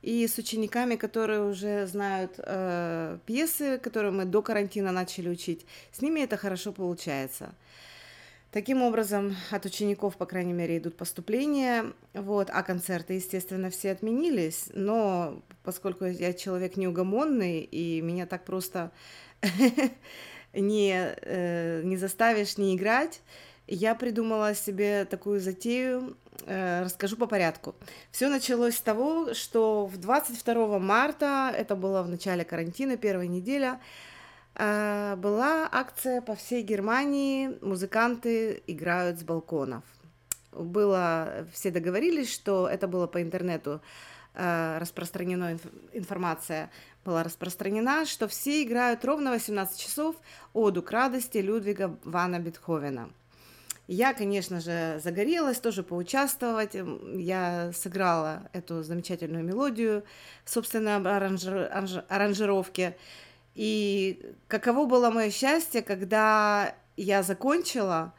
и 0.00 0.26
с 0.26 0.38
учениками, 0.38 0.96
которые 0.96 1.42
уже 1.42 1.86
знают 1.86 2.34
э, 2.38 3.18
пьесы, 3.26 3.78
которые 3.78 4.12
мы 4.12 4.24
до 4.24 4.42
карантина 4.42 4.92
начали 4.92 5.28
учить, 5.28 5.66
с 5.92 6.00
ними 6.00 6.20
это 6.20 6.36
хорошо 6.36 6.72
получается. 6.72 7.54
Таким 8.52 8.82
образом, 8.82 9.34
от 9.50 9.64
учеников, 9.64 10.18
по 10.18 10.26
крайней 10.26 10.52
мере, 10.52 10.76
идут 10.76 10.94
поступления, 10.94 11.86
вот, 12.12 12.50
а 12.52 12.62
концерты, 12.62 13.14
естественно, 13.14 13.70
все 13.70 13.92
отменились, 13.92 14.66
но 14.74 15.42
поскольку 15.64 16.04
я 16.04 16.34
человек 16.34 16.76
неугомонный, 16.76 17.60
и 17.60 18.02
меня 18.02 18.26
так 18.26 18.44
просто 18.44 18.92
не, 20.52 21.14
э, 21.22 21.80
не 21.82 21.96
заставишь 21.96 22.58
не 22.58 22.76
играть, 22.76 23.22
я 23.66 23.94
придумала 23.94 24.54
себе 24.54 25.06
такую 25.06 25.40
затею, 25.40 26.14
э, 26.44 26.82
расскажу 26.82 27.16
по 27.16 27.26
порядку. 27.26 27.74
Все 28.10 28.28
началось 28.28 28.76
с 28.76 28.82
того, 28.82 29.32
что 29.32 29.86
в 29.86 29.96
22 29.96 30.78
марта, 30.78 31.50
это 31.56 31.74
было 31.74 32.02
в 32.02 32.08
начале 32.10 32.44
карантина, 32.44 32.98
первая 32.98 33.28
неделя, 33.28 33.80
была 35.16 35.68
акция 35.72 36.20
по 36.20 36.34
всей 36.34 36.62
Германии, 36.62 37.58
музыканты 37.62 38.62
играют 38.66 39.18
с 39.18 39.22
балконов. 39.22 39.82
Было, 40.52 41.46
все 41.52 41.70
договорились, 41.70 42.32
что 42.32 42.68
это 42.68 42.86
было 42.86 43.06
по 43.06 43.22
интернету 43.22 43.80
а, 44.34 44.78
распространена 44.78 45.58
информация 45.92 46.70
была 47.04 47.22
распространена, 47.22 48.06
что 48.06 48.28
все 48.28 48.62
играют 48.62 49.04
ровно 49.04 49.30
18 49.30 49.78
часов 49.78 50.16
оду 50.52 50.82
к 50.82 50.90
радости 50.90 51.38
Людвига 51.38 51.96
Вана 52.04 52.38
Бетховена. 52.38 53.08
Я, 53.88 54.14
конечно 54.14 54.60
же, 54.60 55.00
загорелась 55.02 55.58
тоже 55.58 55.82
поучаствовать. 55.82 56.76
Я 57.14 57.72
сыграла 57.74 58.48
эту 58.52 58.84
замечательную 58.84 59.44
мелодию 59.44 60.04
в 60.44 60.50
собственной 60.50 60.96
аранжировке. 60.96 62.96
И 63.54 64.20
каково 64.48 64.86
было 64.86 65.10
мое 65.10 65.30
счастье, 65.30 65.82
когда 65.82 66.74
я 66.96 67.22
закончила 67.22 68.14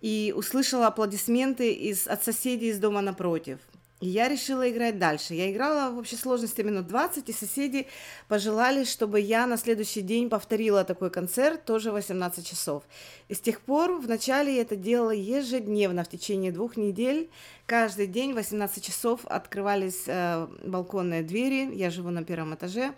и 0.00 0.32
услышала 0.36 0.88
аплодисменты 0.88 1.72
из, 1.72 2.06
от 2.06 2.24
соседей 2.24 2.68
из 2.68 2.78
дома 2.78 3.00
напротив. 3.00 3.58
И 4.02 4.08
я 4.08 4.28
решила 4.28 4.68
играть 4.68 4.98
дальше. 4.98 5.34
Я 5.34 5.52
играла 5.52 5.92
в 5.92 5.98
общей 5.98 6.16
сложности 6.16 6.60
минут 6.60 6.88
20, 6.88 7.28
и 7.28 7.32
соседи 7.32 7.86
пожелали, 8.26 8.82
чтобы 8.82 9.20
я 9.20 9.46
на 9.46 9.56
следующий 9.56 10.00
день 10.00 10.28
повторила 10.28 10.82
такой 10.82 11.08
концерт, 11.08 11.64
тоже 11.64 11.92
18 11.92 12.44
часов. 12.44 12.82
И 13.28 13.34
с 13.34 13.40
тех 13.40 13.60
пор 13.60 13.92
вначале 14.00 14.56
я 14.56 14.62
это 14.62 14.74
делала 14.74 15.12
ежедневно 15.12 16.02
в 16.02 16.08
течение 16.08 16.50
двух 16.50 16.76
недель. 16.76 17.30
Каждый 17.66 18.08
день 18.08 18.32
в 18.32 18.36
18 18.36 18.84
часов 18.84 19.20
открывались 19.26 20.02
э, 20.08 20.48
балконные 20.64 21.22
двери. 21.22 21.72
Я 21.72 21.90
живу 21.90 22.10
на 22.10 22.24
первом 22.24 22.56
этаже. 22.56 22.94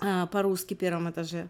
А, 0.00 0.26
по-русски 0.26 0.74
первом 0.74 1.10
этаже. 1.10 1.48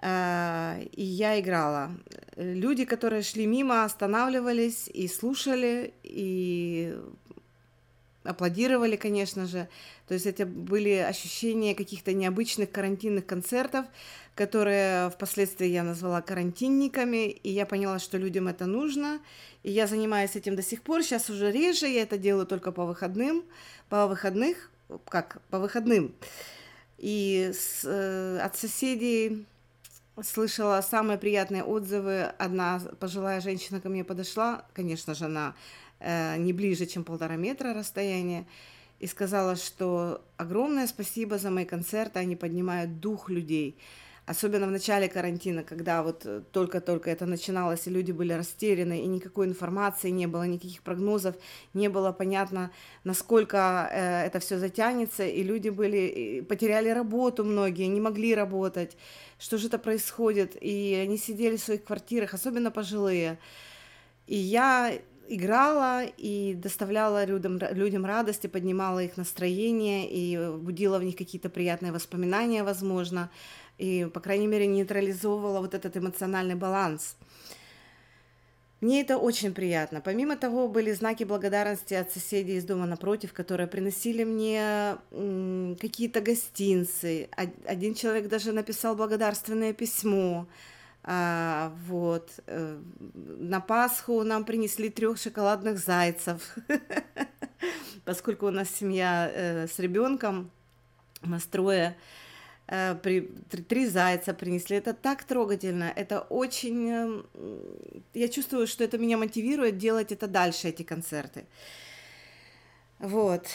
А, 0.00 0.78
и 0.92 1.02
я 1.02 1.40
играла. 1.40 1.90
Люди, 2.36 2.84
которые 2.84 3.22
шли 3.22 3.46
мимо, 3.46 3.84
останавливались 3.84 4.88
и 4.88 5.08
слушали, 5.08 5.92
и 6.04 6.96
аплодировали, 8.22 8.96
конечно 8.96 9.46
же. 9.46 9.68
То 10.06 10.14
есть 10.14 10.26
это 10.26 10.46
были 10.46 10.90
ощущения 10.90 11.74
каких-то 11.74 12.12
необычных 12.12 12.70
карантинных 12.70 13.26
концертов, 13.26 13.86
которые 14.34 15.10
впоследствии 15.10 15.66
я 15.66 15.82
назвала 15.82 16.20
карантинниками, 16.22 17.28
и 17.28 17.50
я 17.50 17.66
поняла, 17.66 17.98
что 17.98 18.18
людям 18.18 18.46
это 18.46 18.66
нужно, 18.66 19.20
и 19.64 19.72
я 19.72 19.86
занимаюсь 19.86 20.36
этим 20.36 20.54
до 20.54 20.62
сих 20.62 20.82
пор. 20.82 21.02
Сейчас 21.02 21.28
уже 21.28 21.50
реже, 21.50 21.88
я 21.88 22.02
это 22.02 22.18
делаю 22.18 22.46
только 22.46 22.70
по 22.70 22.84
выходным, 22.84 23.42
по 23.88 24.06
выходных, 24.06 24.70
как 25.08 25.42
по 25.50 25.58
выходным. 25.58 26.14
И 26.98 27.52
с, 27.54 27.84
э, 27.84 28.40
от 28.40 28.56
соседей 28.56 29.46
слышала 30.22 30.80
самые 30.80 31.18
приятные 31.18 31.62
отзывы. 31.62 32.22
Одна 32.38 32.80
пожилая 32.98 33.40
женщина 33.40 33.80
ко 33.80 33.88
мне 33.88 34.04
подошла, 34.04 34.64
конечно 34.74 35.14
же, 35.14 35.26
она 35.26 35.54
э, 36.00 36.36
не 36.38 36.52
ближе, 36.52 36.86
чем 36.86 37.04
полтора 37.04 37.36
метра 37.36 37.72
расстояния, 37.72 38.46
и 38.98 39.06
сказала, 39.06 39.54
что 39.54 40.24
огромное 40.36 40.88
спасибо 40.88 41.38
за 41.38 41.50
мои 41.50 41.64
концерты, 41.64 42.18
они 42.18 42.34
поднимают 42.34 42.98
дух 42.98 43.30
людей 43.30 43.78
особенно 44.28 44.66
в 44.66 44.70
начале 44.70 45.08
карантина, 45.08 45.62
когда 45.62 46.02
вот 46.02 46.26
э, 46.26 46.42
только-только 46.52 47.10
это 47.10 47.26
начиналось, 47.26 47.86
и 47.86 47.90
люди 47.90 48.12
были 48.12 48.34
растеряны, 48.34 49.00
и 49.00 49.06
никакой 49.06 49.46
информации 49.46 50.10
не 50.10 50.26
было, 50.26 50.42
никаких 50.46 50.82
прогнозов, 50.82 51.34
не 51.74 51.88
было 51.88 52.12
понятно, 52.12 52.70
насколько 53.04 53.88
э, 53.90 54.26
это 54.26 54.38
все 54.38 54.58
затянется, 54.58 55.24
и 55.24 55.42
люди 55.42 55.70
были, 55.70 56.44
потеряли 56.48 56.90
работу 56.90 57.44
многие, 57.44 57.86
не 57.88 58.00
могли 58.00 58.34
работать, 58.34 58.96
что 59.38 59.56
же 59.56 59.68
это 59.68 59.78
происходит, 59.78 60.56
и 60.60 60.94
они 61.02 61.16
сидели 61.16 61.56
в 61.56 61.62
своих 61.62 61.84
квартирах, 61.84 62.34
особенно 62.34 62.70
пожилые. 62.70 63.38
И 64.26 64.36
я 64.36 64.92
играла 65.28 66.04
и 66.04 66.54
доставляла 66.54 67.24
людям, 67.24 67.58
людям 67.72 68.04
радость, 68.04 68.44
и 68.44 68.48
поднимала 68.48 69.02
их 69.02 69.16
настроение, 69.16 70.08
и 70.10 70.58
будила 70.58 70.98
в 70.98 71.04
них 71.04 71.16
какие-то 71.16 71.48
приятные 71.48 71.92
воспоминания, 71.92 72.62
возможно 72.62 73.30
и, 73.78 74.10
по 74.12 74.20
крайней 74.20 74.46
мере, 74.46 74.66
нейтрализовывала 74.66 75.60
вот 75.60 75.74
этот 75.74 75.96
эмоциональный 75.96 76.56
баланс. 76.56 77.16
Мне 78.80 79.00
это 79.00 79.18
очень 79.18 79.52
приятно. 79.54 80.00
Помимо 80.00 80.36
того, 80.36 80.68
были 80.68 80.92
знаки 80.92 81.24
благодарности 81.24 81.94
от 81.94 82.12
соседей 82.12 82.58
из 82.58 82.64
дома 82.64 82.86
напротив, 82.86 83.32
которые 83.32 83.66
приносили 83.66 84.22
мне 84.22 84.98
какие-то 85.80 86.20
гостинцы. 86.20 87.28
Один 87.66 87.94
человек 87.94 88.28
даже 88.28 88.52
написал 88.52 88.94
благодарственное 88.94 89.72
письмо. 89.72 90.46
А, 91.02 91.72
вот. 91.86 92.30
Э, 92.46 92.78
на 93.14 93.60
Пасху 93.60 94.22
нам 94.22 94.44
принесли 94.44 94.90
трех 94.90 95.18
шоколадных 95.18 95.78
зайцев, 95.78 96.56
поскольку 98.04 98.46
у 98.46 98.50
нас 98.50 98.68
семья 98.70 99.30
э, 99.32 99.66
с 99.66 99.78
ребенком, 99.78 100.50
настроя. 101.22 101.96
Э, 101.96 102.27
при, 102.68 103.20
три 103.68 103.86
зайца 103.86 104.34
принесли. 104.34 104.76
Это 104.76 104.92
так 104.92 105.24
трогательно, 105.24 105.92
это 105.96 106.20
очень... 106.20 106.88
Эм, 106.90 107.26
я 108.14 108.28
чувствую, 108.28 108.66
что 108.66 108.84
это 108.84 108.98
меня 108.98 109.16
мотивирует 109.16 109.78
делать 109.78 110.12
это 110.12 110.26
дальше, 110.26 110.68
эти 110.68 110.82
концерты. 110.82 111.46
Вот. 112.98 113.46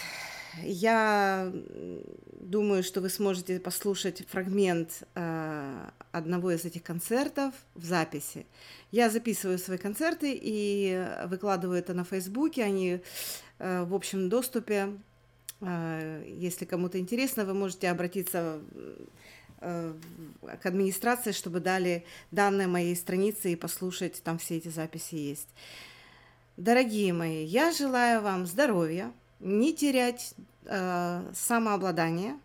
Я 0.61 1.51
думаю, 2.31 2.83
что 2.83 3.01
вы 3.01 3.09
сможете 3.09 3.59
послушать 3.59 4.27
фрагмент 4.27 5.03
э, 5.15 5.89
одного 6.11 6.51
из 6.51 6.65
этих 6.65 6.83
концертов 6.83 7.53
в 7.75 7.83
записи. 7.83 8.45
Я 8.91 9.09
записываю 9.09 9.57
свои 9.57 9.77
концерты 9.77 10.37
и 10.39 11.07
выкладываю 11.25 11.79
это 11.79 11.93
на 11.93 12.03
Фейсбуке. 12.03 12.63
Они 12.63 13.01
э, 13.59 13.83
в 13.83 13.93
общем 13.93 14.29
доступе 14.29 14.89
если 15.63 16.65
кому-то 16.65 16.99
интересно, 16.99 17.45
вы 17.45 17.53
можете 17.53 17.89
обратиться 17.89 18.59
э, 19.61 19.93
к 20.61 20.65
администрации, 20.65 21.31
чтобы 21.31 21.59
дали 21.59 22.05
данные 22.31 22.67
моей 22.67 22.95
страницы 22.95 23.51
и 23.51 23.55
послушать, 23.55 24.21
там 24.23 24.37
все 24.37 24.57
эти 24.57 24.69
записи 24.69 25.15
есть. 25.15 25.49
Дорогие 26.57 27.13
мои, 27.13 27.43
я 27.45 27.71
желаю 27.71 28.21
вам 28.21 28.45
здоровья, 28.45 29.11
не 29.39 29.73
терять 29.73 30.35
э, 30.65 31.31
самообладание. 31.33 32.37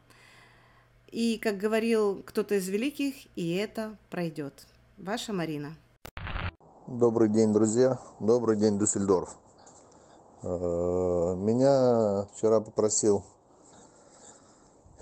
И, 1.11 1.39
как 1.39 1.57
говорил 1.57 2.23
кто-то 2.23 2.57
из 2.57 2.69
великих, 2.69 3.15
и 3.35 3.55
это 3.55 3.97
пройдет. 4.11 4.67
Ваша 4.99 5.33
Марина. 5.33 5.75
Добрый 6.87 7.29
день, 7.29 7.53
друзья. 7.53 7.99
Добрый 8.21 8.57
день, 8.57 8.79
Дюссельдорф. 8.79 9.37
Э, 10.41 11.35
меня 11.37 12.29
вчера 12.33 12.61
попросил 12.61 13.25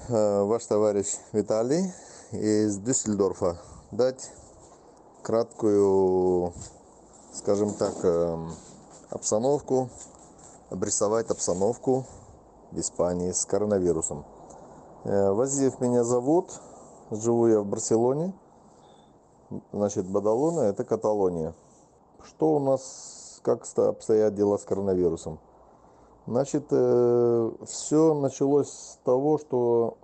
э, 0.09 0.42
ваш 0.42 0.64
товарищ 0.64 1.07
Виталий 1.33 1.92
из 2.33 2.79
Дюссельдорфа 2.79 3.59
дать 3.90 4.33
краткую, 5.22 6.55
скажем 7.35 7.75
так, 7.75 7.94
эм, 8.03 8.55
обстановку, 9.11 9.90
обрисовать 10.70 11.31
обстановку 11.31 12.07
в 12.70 12.81
Испании 12.81 13.33
с 13.33 13.44
коронавирусом. 13.44 14.25
Э, 15.05 15.33
Вазиев 15.33 15.81
меня 15.81 16.03
зовут, 16.03 16.62
живу 17.11 17.46
я 17.49 17.61
в 17.61 17.66
Барселоне, 17.66 18.33
значит, 19.72 20.09
Бадалона– 20.09 20.61
это 20.62 20.83
Каталония. 20.85 21.53
Что 22.25 22.55
у 22.55 22.59
нас, 22.59 23.25
как 23.46 23.64
обстоят 23.76 24.35
дела 24.35 24.59
с 24.59 24.64
коронавирусом? 24.64 25.38
Значит, 26.26 26.66
э, 26.72 27.50
все 27.64 28.12
началось 28.14 28.68
с 28.68 28.98
того, 29.04 29.38
что 29.38 29.98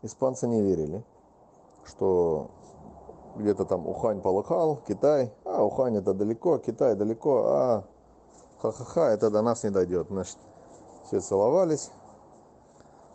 испанцы 0.00 0.48
не 0.48 0.62
верили, 0.62 1.04
что 1.84 2.50
где-то 3.36 3.66
там 3.66 3.86
Ухань 3.86 4.22
полыхал, 4.22 4.80
Китай, 4.88 5.34
а 5.44 5.62
Ухань 5.62 5.98
это 5.98 6.14
далеко, 6.14 6.56
Китай 6.56 6.94
далеко, 6.94 7.44
а 7.46 7.84
ха-ха-ха, 8.62 9.10
это 9.10 9.30
до 9.30 9.42
нас 9.42 9.62
не 9.62 9.68
дойдет. 9.68 10.06
Значит, 10.08 10.38
все 11.04 11.20
целовались, 11.20 11.90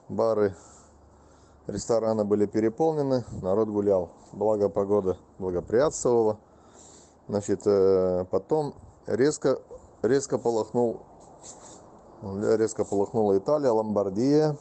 бары, 0.08 0.54
рестораны 1.66 2.26
были 2.26 2.46
переполнены, 2.46 3.24
народ 3.42 3.70
гулял. 3.70 4.12
Благо 4.34 4.70
погода 4.70 5.18
благоприятствовала. 5.40 6.38
Значит, 7.28 7.66
э, 7.66 8.26
потом 8.30 8.76
резко, 9.08 9.60
резко 10.02 10.38
полыхнул, 10.38 11.02
резко 12.22 12.86
полыхнула 12.86 13.38
Италия, 13.38 13.72
Ломбардия. 13.72 14.58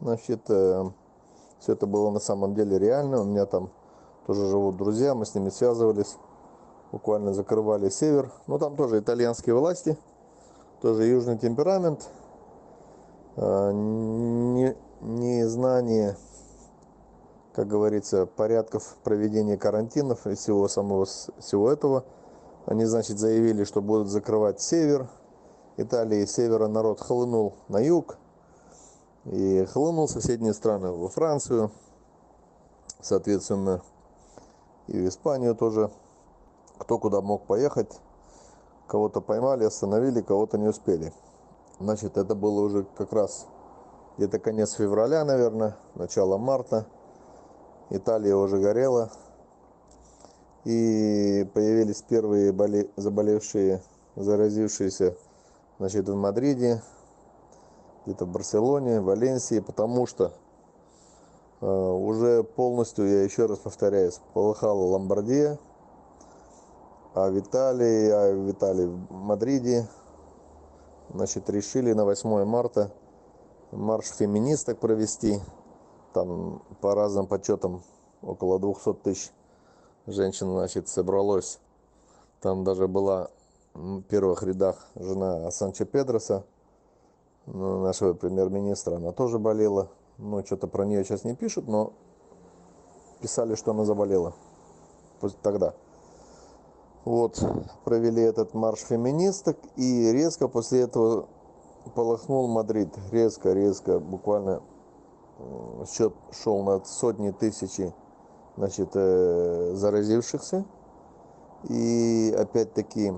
Значит, 0.00 0.42
э, 0.48 0.84
все 1.60 1.72
это 1.72 1.86
было 1.86 2.10
на 2.10 2.20
самом 2.20 2.54
деле 2.54 2.78
реально. 2.78 3.20
У 3.20 3.24
меня 3.24 3.46
там 3.46 3.70
тоже 4.26 4.48
живут 4.48 4.76
друзья, 4.76 5.14
мы 5.14 5.26
с 5.26 5.34
ними 5.34 5.50
связывались. 5.50 6.16
Буквально 6.90 7.32
закрывали 7.32 7.88
север. 7.88 8.32
Но 8.46 8.58
там 8.58 8.76
тоже 8.76 8.98
итальянские 8.98 9.54
власти, 9.54 9.96
тоже 10.80 11.04
южный 11.04 11.38
темперамент. 11.38 12.10
Э, 13.36 13.70
не, 13.72 14.76
незнание, 15.00 16.16
как 17.54 17.68
говорится, 17.68 18.26
порядков 18.26 18.96
проведения 19.02 19.56
карантинов 19.56 20.26
и 20.26 20.34
всего 20.34 20.68
самого 20.68 21.04
всего 21.04 21.70
этого. 21.70 22.04
Они, 22.66 22.84
значит, 22.84 23.18
заявили, 23.18 23.64
что 23.64 23.82
будут 23.82 24.08
закрывать 24.08 24.60
север. 24.60 25.08
Италии 25.76 26.24
севера 26.26 26.68
народ 26.68 27.00
хлынул 27.00 27.54
на 27.68 27.78
юг. 27.78 28.18
И 29.24 29.64
хлынул 29.66 30.06
в 30.06 30.10
соседние 30.10 30.52
страны, 30.52 30.90
во 30.90 31.08
Францию, 31.08 31.70
соответственно, 33.00 33.82
и 34.88 34.98
в 34.98 35.08
Испанию 35.08 35.54
тоже. 35.54 35.90
Кто 36.78 36.98
куда 36.98 37.20
мог 37.20 37.46
поехать. 37.46 38.00
Кого-то 38.88 39.20
поймали, 39.20 39.64
остановили, 39.64 40.20
кого-то 40.20 40.58
не 40.58 40.66
успели. 40.66 41.12
Значит, 41.78 42.16
это 42.16 42.34
было 42.34 42.60
уже 42.60 42.84
как 42.96 43.12
раз 43.12 43.46
где-то 44.16 44.38
конец 44.38 44.72
февраля, 44.72 45.24
наверное, 45.24 45.76
начало 45.94 46.36
марта. 46.38 46.86
Италия 47.90 48.34
уже 48.34 48.58
горела. 48.58 49.10
И 50.64 51.48
появились 51.54 52.02
первые 52.02 52.52
боле... 52.52 52.88
заболевшие, 52.96 53.82
заразившиеся 54.14 55.16
значит, 55.78 56.08
в 56.08 56.14
Мадриде, 56.14 56.82
где-то 58.06 58.24
в 58.24 58.28
Барселоне, 58.28 59.00
Валенсии, 59.00 59.58
потому 59.58 60.06
что 60.06 60.32
э, 61.60 61.66
уже 61.66 62.44
полностью, 62.44 63.08
я 63.08 63.22
еще 63.24 63.46
раз 63.46 63.58
повторяюсь, 63.58 64.20
полыхала 64.34 64.82
Ломбардия, 64.82 65.58
а 67.14 67.28
в 67.30 67.38
Италии, 67.38 68.10
а 68.10 68.34
в 68.34 68.50
Италии, 68.50 68.86
в 68.86 69.12
Мадриде, 69.12 69.88
значит, 71.12 71.50
решили 71.50 71.92
на 71.92 72.04
8 72.04 72.44
марта 72.44 72.92
марш 73.72 74.06
феминисток 74.06 74.78
провести. 74.78 75.40
Там 76.12 76.62
по 76.80 76.94
разным 76.94 77.26
подсчетам 77.26 77.82
около 78.20 78.58
200 78.58 78.94
тысяч 79.02 79.32
женщин, 80.06 80.50
значит, 80.50 80.88
собралось. 80.88 81.60
Там 82.40 82.64
даже 82.64 82.88
была 82.88 83.28
в 83.74 84.02
первых 84.02 84.42
рядах 84.42 84.86
жена 84.94 85.50
Санчо 85.50 85.84
Педроса, 85.84 86.44
ну, 87.46 87.80
нашего 87.82 88.14
премьер-министра. 88.14 88.96
Она 88.96 89.12
тоже 89.12 89.38
болела. 89.38 89.88
Ну, 90.18 90.44
что-то 90.44 90.66
про 90.66 90.84
нее 90.84 91.04
сейчас 91.04 91.24
не 91.24 91.34
пишут, 91.34 91.66
но 91.68 91.92
писали, 93.20 93.54
что 93.54 93.70
она 93.70 93.84
заболела 93.84 94.34
тогда. 95.42 95.74
Вот, 97.04 97.42
провели 97.84 98.22
этот 98.22 98.54
марш 98.54 98.80
феминисток, 98.80 99.56
и 99.76 100.12
резко 100.12 100.48
после 100.48 100.82
этого 100.82 101.28
полохнул 101.94 102.46
Мадрид. 102.48 102.96
Резко, 103.10 103.52
резко, 103.52 103.98
буквально 103.98 104.62
счет 105.88 106.14
шел 106.30 106.62
на 106.62 106.84
сотни 106.84 107.30
тысячи 107.30 107.92
значит, 108.56 108.90
э, 108.94 109.72
заразившихся. 109.74 110.64
И 111.68 112.34
опять-таки, 112.36 113.12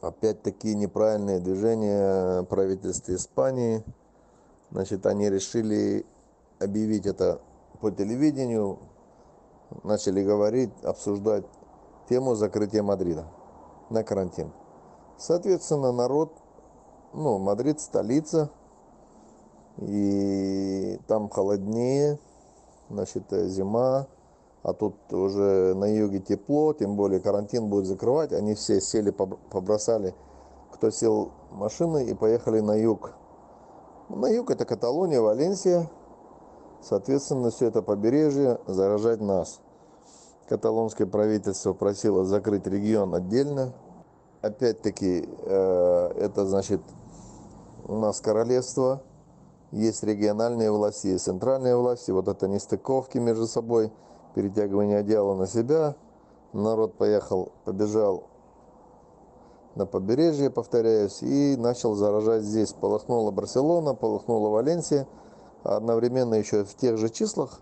опять-таки 0.00 0.74
неправильные 0.74 1.40
движения 1.40 2.42
правительства 2.44 3.14
Испании. 3.14 3.84
Значит, 4.70 5.04
они 5.06 5.28
решили 5.28 6.06
объявить 6.60 7.06
это 7.06 7.40
по 7.80 7.90
телевидению, 7.90 8.78
начали 9.82 10.22
говорить, 10.22 10.72
обсуждать 10.82 11.44
тему 12.08 12.34
закрытия 12.34 12.82
Мадрида 12.82 13.26
на 13.90 14.04
карантин. 14.04 14.52
Соответственно, 15.18 15.92
народ, 15.92 16.32
ну, 17.12 17.38
Мадрид 17.38 17.80
столица, 17.80 18.50
и 19.76 20.98
там 21.06 21.28
холоднее, 21.28 22.18
значит, 22.90 23.32
э, 23.32 23.46
зима, 23.48 24.06
а 24.62 24.72
тут 24.74 24.94
уже 25.12 25.74
на 25.74 25.86
юге 25.86 26.20
тепло, 26.20 26.74
тем 26.74 26.96
более 26.96 27.20
карантин 27.20 27.68
будет 27.68 27.86
закрывать, 27.86 28.32
они 28.32 28.54
все 28.54 28.80
сели, 28.80 29.10
побросали, 29.10 30.14
кто 30.72 30.90
сел 30.90 31.30
машины 31.50 32.04
и 32.04 32.14
поехали 32.14 32.60
на 32.60 32.76
юг. 32.76 33.12
На 34.08 34.28
юг 34.28 34.50
это 34.50 34.64
Каталония, 34.64 35.20
Валенсия, 35.20 35.88
соответственно, 36.82 37.50
все 37.50 37.66
это 37.66 37.80
побережье 37.80 38.58
заражать 38.66 39.20
нас. 39.20 39.60
Каталонское 40.48 41.06
правительство 41.06 41.72
просило 41.72 42.24
закрыть 42.24 42.66
регион 42.66 43.14
отдельно. 43.14 43.72
Опять-таки, 44.42 45.28
э, 45.28 46.12
это 46.16 46.44
значит, 46.44 46.80
у 47.86 47.94
нас 47.94 48.20
королевство, 48.20 49.02
есть 49.72 50.02
региональные 50.02 50.70
власти, 50.70 51.08
есть 51.08 51.24
центральные 51.24 51.76
власти. 51.76 52.10
Вот 52.10 52.28
это 52.28 52.48
нестыковки 52.48 53.18
между 53.18 53.46
собой, 53.46 53.92
перетягивание 54.34 54.98
одеяла 54.98 55.34
на 55.34 55.46
себя. 55.46 55.94
Народ 56.52 56.94
поехал, 56.94 57.52
побежал 57.64 58.24
на 59.76 59.86
побережье, 59.86 60.50
повторяюсь, 60.50 61.22
и 61.22 61.56
начал 61.56 61.94
заражать 61.94 62.42
здесь. 62.42 62.72
Полыхнула 62.72 63.30
Барселона, 63.30 63.94
полыхнула 63.94 64.48
Валенсия. 64.48 65.06
Одновременно 65.62 66.34
еще 66.34 66.64
в 66.64 66.74
тех 66.74 66.96
же 66.96 67.08
числах 67.08 67.60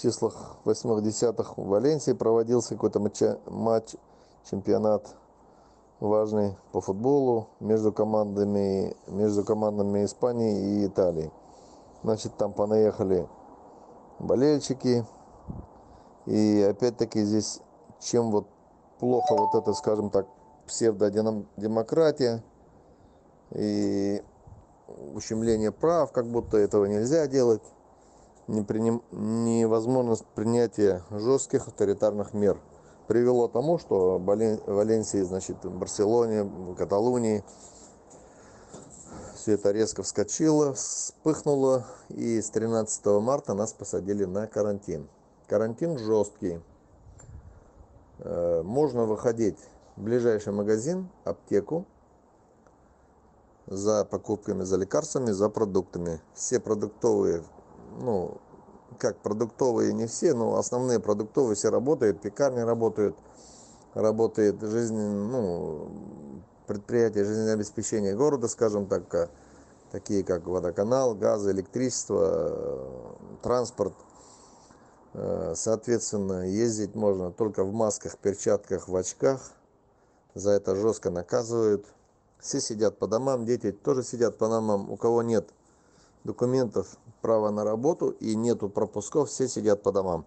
числах 0.00 0.56
80-х 0.64 1.54
в 1.56 1.66
Валенсии 1.66 2.12
проводился 2.12 2.74
какой-то 2.74 3.00
матч, 3.00 3.22
матч, 3.46 3.94
чемпионат 4.50 5.14
важный 6.02 6.56
по 6.72 6.80
футболу 6.80 7.48
между 7.60 7.92
командами, 7.92 8.96
между 9.06 9.44
командами 9.44 10.04
Испании 10.04 10.82
и 10.82 10.86
Италии. 10.86 11.30
Значит, 12.02 12.36
там 12.36 12.52
понаехали 12.52 13.28
болельщики. 14.18 15.06
И 16.26 16.66
опять-таки 16.68 17.22
здесь, 17.22 17.60
чем 18.00 18.30
вот 18.30 18.46
плохо 18.98 19.34
вот 19.36 19.54
это, 19.54 19.72
скажем 19.74 20.10
так, 20.10 20.26
псевдодемократия 20.66 22.42
и 23.50 24.22
ущемление 25.14 25.72
прав, 25.72 26.12
как 26.12 26.26
будто 26.26 26.56
этого 26.56 26.86
нельзя 26.86 27.26
делать 27.26 27.62
неприним... 28.48 29.02
невозможность 29.12 30.26
принятия 30.34 31.02
жестких 31.10 31.68
авторитарных 31.68 32.34
мер 32.34 32.60
привело 33.12 33.46
к 33.46 33.52
тому, 33.52 33.78
что 33.78 34.18
Валенсии, 34.18 35.20
значит, 35.20 35.58
Барселоне, 35.66 36.50
Каталунии 36.78 37.44
все 39.34 39.52
это 39.52 39.70
резко 39.70 40.02
вскочило, 40.02 40.72
вспыхнуло, 40.72 41.84
и 42.08 42.40
с 42.40 42.48
13 42.48 43.04
марта 43.20 43.52
нас 43.52 43.74
посадили 43.74 44.24
на 44.24 44.46
карантин. 44.46 45.10
Карантин 45.46 45.98
жесткий. 45.98 46.62
Э, 48.20 48.62
можно 48.62 49.04
выходить 49.04 49.58
в 49.96 50.04
ближайший 50.04 50.54
магазин, 50.54 51.10
аптеку, 51.24 51.84
за 53.66 54.06
покупками, 54.06 54.62
за 54.62 54.78
лекарствами, 54.78 55.32
за 55.32 55.50
продуктами. 55.50 56.22
Все 56.32 56.60
продуктовые, 56.60 57.44
ну, 58.00 58.38
как 58.98 59.18
продуктовые 59.18 59.92
не 59.92 60.06
все, 60.06 60.34
но 60.34 60.56
основные 60.56 61.00
продуктовые 61.00 61.54
все 61.54 61.70
работают, 61.70 62.20
пекарни 62.20 62.60
работают, 62.60 63.16
работает 63.94 64.60
жизнь, 64.60 64.98
ну, 64.98 65.88
предприятия 66.66 67.24
жизнеобеспечения 67.24 68.14
города, 68.14 68.48
скажем 68.48 68.86
так, 68.86 69.14
а, 69.14 69.28
такие 69.90 70.24
как 70.24 70.46
водоканал, 70.46 71.14
газ, 71.14 71.46
электричество, 71.46 73.18
транспорт. 73.42 73.94
Э, 75.14 75.52
соответственно, 75.54 76.48
ездить 76.48 76.94
можно 76.94 77.30
только 77.30 77.64
в 77.64 77.72
масках, 77.72 78.16
перчатках, 78.16 78.88
в 78.88 78.96
очках. 78.96 79.52
За 80.34 80.50
это 80.52 80.74
жестко 80.74 81.10
наказывают. 81.10 81.86
Все 82.38 82.60
сидят 82.60 82.98
по 82.98 83.06
домам, 83.06 83.44
дети 83.44 83.70
тоже 83.70 84.02
сидят 84.02 84.38
по 84.38 84.48
домам. 84.48 84.90
У 84.90 84.96
кого 84.96 85.22
нет 85.22 85.50
документов, 86.24 86.96
права 87.22 87.50
на 87.50 87.64
работу 87.64 88.10
и 88.10 88.34
нету 88.34 88.68
пропусков, 88.68 89.30
все 89.30 89.48
сидят 89.48 89.82
по 89.82 89.92
домам. 89.92 90.26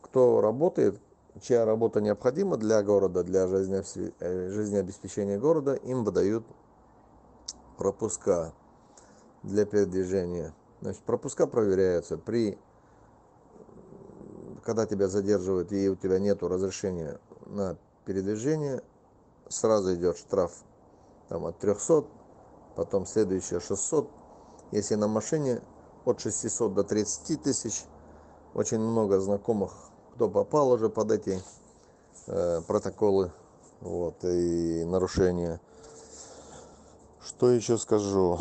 Кто 0.00 0.40
работает, 0.40 1.00
чья 1.42 1.66
работа 1.66 2.00
необходима 2.00 2.56
для 2.56 2.82
города, 2.82 3.22
для 3.24 3.46
жизнеобеспечения 3.48 5.38
города, 5.38 5.74
им 5.74 6.04
выдают 6.04 6.46
пропуска 7.76 8.54
для 9.42 9.66
передвижения. 9.66 10.54
Значит, 10.80 11.02
пропуска 11.02 11.46
проверяются 11.46 12.16
при 12.16 12.58
когда 14.64 14.86
тебя 14.86 15.08
задерживают 15.08 15.72
и 15.72 15.90
у 15.90 15.96
тебя 15.96 16.18
нет 16.18 16.42
разрешения 16.42 17.20
на 17.44 17.76
передвижение, 18.06 18.82
сразу 19.48 19.94
идет 19.94 20.16
штраф 20.16 20.52
там, 21.28 21.44
от 21.44 21.58
300, 21.58 22.06
потом 22.74 23.04
следующее 23.04 23.60
600. 23.60 24.08
Если 24.70 24.94
на 24.94 25.06
машине 25.06 25.60
от 26.04 26.20
600 26.20 26.74
до 26.74 26.84
30 26.84 27.42
тысяч, 27.42 27.84
очень 28.54 28.78
много 28.78 29.20
знакомых 29.20 29.72
кто 30.14 30.28
попал 30.28 30.70
уже 30.70 30.88
под 30.88 31.10
эти 31.10 31.42
э, 32.28 32.60
протоколы 32.66 33.32
вот, 33.80 34.22
и 34.24 34.84
нарушения. 34.84 35.60
Что 37.20 37.50
еще 37.50 37.78
скажу? 37.78 38.38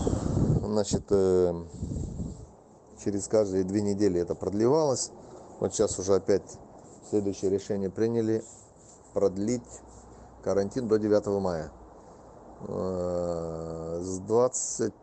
Значит, 0.64 1.06
э, 1.10 1.54
через 3.04 3.28
каждые 3.28 3.64
две 3.64 3.82
недели 3.82 4.20
это 4.20 4.36
продлевалось. 4.36 5.12
Вот 5.60 5.74
сейчас 5.74 5.98
уже 5.98 6.16
опять 6.16 6.60
следующее 7.10 7.50
решение 7.50 7.90
приняли 7.90 8.44
продлить 9.14 9.64
карантин 10.44 10.88
до 10.88 11.00
9 11.00 11.42
мая. 11.42 11.72
Э, 12.68 14.00
с 14.00 14.20
20 14.20 14.94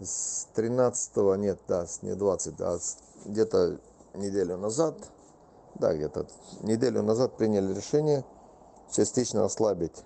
с 0.00 0.48
13 0.54 1.16
нет, 1.38 1.58
да, 1.68 1.86
не 2.02 2.14
20, 2.14 2.60
а 2.60 2.78
где-то 3.26 3.78
неделю 4.14 4.56
назад, 4.56 4.96
да, 5.74 5.94
где-то 5.94 6.26
неделю 6.62 7.02
назад 7.02 7.36
приняли 7.36 7.74
решение 7.74 8.24
частично 8.90 9.44
ослабить 9.44 10.04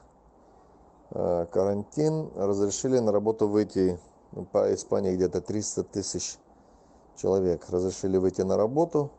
э, 1.10 1.46
карантин, 1.52 2.30
разрешили 2.36 2.98
на 2.98 3.12
работу 3.12 3.48
выйти 3.48 3.98
ну, 4.32 4.44
по 4.44 4.74
Испании 4.74 5.14
где-то 5.14 5.40
300 5.40 5.84
тысяч 5.84 6.38
человек 7.16 7.68
разрешили 7.70 8.16
выйти 8.16 8.42
на 8.42 8.56
работу. 8.56 9.10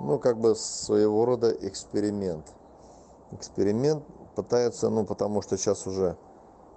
Ну, 0.00 0.18
как 0.18 0.38
бы 0.38 0.54
своего 0.54 1.24
рода 1.24 1.50
эксперимент. 1.50 2.46
Эксперимент 3.32 4.04
пытаются, 4.36 4.88
ну, 4.90 5.04
потому 5.04 5.42
что 5.42 5.56
сейчас 5.56 5.86
уже 5.86 6.16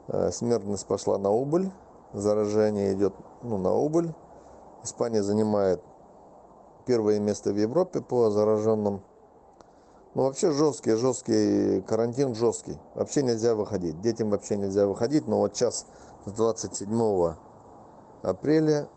э, 0.08 0.32
смертность 0.32 0.88
пошла 0.88 1.18
на 1.18 1.30
убыль, 1.30 1.72
заражение 2.14 2.94
идет, 2.94 3.14
ну, 3.42 3.58
на 3.58 3.74
убыль. 3.74 4.14
Испания 4.84 5.24
занимает 5.24 5.82
первое 6.86 7.20
место 7.20 7.52
в 7.52 7.58
Европе 7.58 8.02
по 8.02 8.30
зараженным. 8.30 9.02
Ну, 10.14 10.24
вообще 10.24 10.52
жесткий, 10.52 10.96
жесткий 10.96 11.82
карантин, 11.82 12.36
жесткий. 12.36 12.78
Вообще 12.96 13.24
нельзя 13.24 13.56
выходить. 13.56 14.02
Детям 14.02 14.30
вообще 14.30 14.58
нельзя 14.58 14.88
выходить. 14.88 15.28
Но 15.28 15.40
вот 15.40 15.56
сейчас 15.56 15.86
с 16.26 16.32
27 16.32 17.36
апреля 18.24 18.90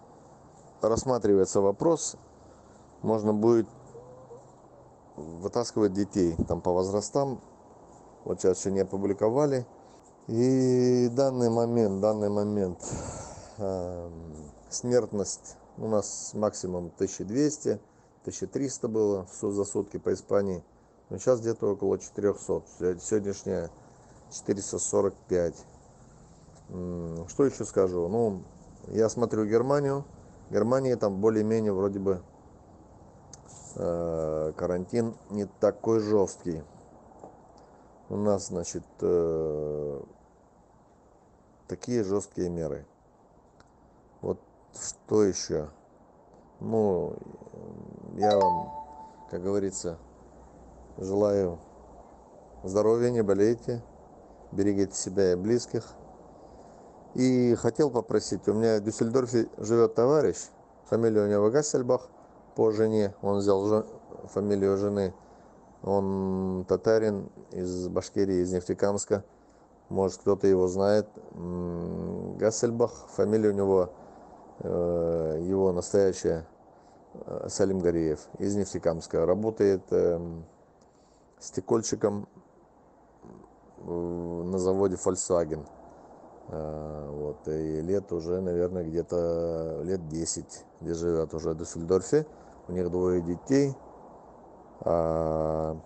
рассматривается 0.82 1.60
вопрос, 1.60 2.16
можно 3.02 3.32
будет 3.32 3.68
вытаскивать 5.16 5.92
детей 5.92 6.36
там 6.48 6.60
по 6.60 6.72
возрастам. 6.72 7.40
Вот 8.24 8.40
сейчас 8.40 8.58
еще 8.58 8.72
не 8.72 8.80
опубликовали. 8.80 9.66
И 10.26 11.10
данный 11.12 11.50
момент, 11.50 12.00
данный 12.00 12.30
момент 12.30 12.78
э, 13.58 14.10
смертность 14.70 15.56
у 15.76 15.86
нас 15.86 16.32
максимум 16.32 16.86
1200, 16.94 17.78
1300 18.22 18.88
было 18.88 19.26
за 19.42 19.64
сутки 19.64 19.98
по 19.98 20.14
Испании. 20.14 20.64
Но 21.10 21.18
сейчас 21.18 21.40
где-то 21.40 21.72
около 21.72 21.98
400. 21.98 22.62
Сегодняшняя 23.00 23.70
445. 24.30 25.54
Что 27.28 27.44
еще 27.44 27.64
скажу? 27.66 28.08
Ну, 28.08 28.42
я 28.88 29.10
смотрю 29.10 29.44
Германию. 29.44 30.06
В 30.48 30.54
Германии 30.54 30.94
там 30.94 31.20
более-менее 31.20 31.74
вроде 31.74 31.98
бы 31.98 32.22
э, 33.76 34.52
карантин 34.56 35.14
не 35.28 35.44
такой 35.60 36.00
жесткий. 36.00 36.62
У 38.10 38.16
нас, 38.16 38.48
значит, 38.48 38.84
э, 39.00 40.00
такие 41.68 42.04
жесткие 42.04 42.50
меры. 42.50 42.86
Вот 44.20 44.38
что 44.74 45.24
еще? 45.24 45.70
Ну, 46.60 47.16
я 48.16 48.38
вам, 48.38 48.70
как 49.30 49.42
говорится, 49.42 49.98
желаю 50.98 51.58
здоровья, 52.62 53.10
не 53.10 53.22
болейте, 53.22 53.82
берегите 54.52 54.94
себя 54.94 55.32
и 55.32 55.36
близких. 55.36 55.94
И 57.14 57.54
хотел 57.54 57.90
попросить, 57.90 58.46
у 58.48 58.52
меня 58.52 58.78
в 58.78 58.84
Дюссельдорфе 58.84 59.48
живет 59.56 59.94
товарищ, 59.94 60.36
фамилия 60.86 61.22
у 61.22 61.28
него 61.28 61.50
Гассельбах, 61.50 62.08
по 62.54 62.70
жене, 62.70 63.14
он 63.22 63.38
взял 63.38 63.64
жен, 63.66 63.86
фамилию 64.24 64.76
жены, 64.76 65.14
он 65.84 66.64
татарин 66.66 67.30
из 67.52 67.88
Башкирии, 67.88 68.42
из 68.42 68.52
Нефтекамска, 68.52 69.24
может 69.88 70.20
кто-то 70.20 70.46
его 70.46 70.66
знает, 70.66 71.06
Гассельбах, 72.38 73.06
фамилия 73.08 73.50
у 73.50 73.52
него 73.52 73.90
Э, 74.60 75.38
его 75.42 75.72
настоящая 75.72 76.46
э, 77.14 77.48
Салим 77.48 77.80
Гариев 77.80 78.20
из 78.38 78.54
Нефтекамска. 78.54 79.26
Работает 79.26 79.82
эм, 79.90 80.44
стекольщиком 81.40 82.28
на 83.84 84.58
заводе 84.58 84.94
Volkswagen. 84.94 85.66
Э, 86.48 87.10
вот, 87.10 87.48
и 87.48 87.80
лет 87.80 88.12
уже, 88.12 88.40
наверное, 88.40 88.84
где-то 88.84 89.80
лет 89.82 90.08
10, 90.08 90.64
где 90.80 90.94
живет 90.94 91.34
уже 91.34 91.50
в 91.50 91.56
Дюссельдорфе. 91.56 92.26
У 92.68 92.72
них 92.72 92.90
двое 92.90 93.20
детей. 93.20 93.74
А, 94.80 95.76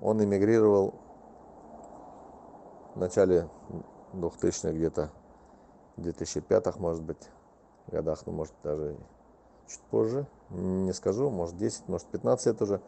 он 0.00 0.24
эмигрировал 0.24 0.94
в 2.94 2.98
начале 2.98 3.48
2000-х 4.12 4.72
где-то, 4.72 5.10
2005 5.96 6.78
может 6.78 7.02
быть, 7.02 7.28
годах, 7.88 8.22
ну, 8.26 8.32
может, 8.32 8.54
даже 8.62 8.96
чуть 9.68 9.80
позже, 9.90 10.26
не 10.50 10.92
скажу, 10.92 11.30
может, 11.30 11.56
10, 11.56 11.88
может, 11.88 12.06
15 12.08 12.46
лет 12.46 12.62
уже, 12.62 12.80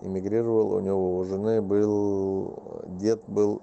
эмигрировал, 0.00 0.72
у 0.74 0.80
него 0.80 1.18
у 1.18 1.24
жены 1.24 1.60
был, 1.60 2.82
дед 2.86 3.22
был 3.26 3.62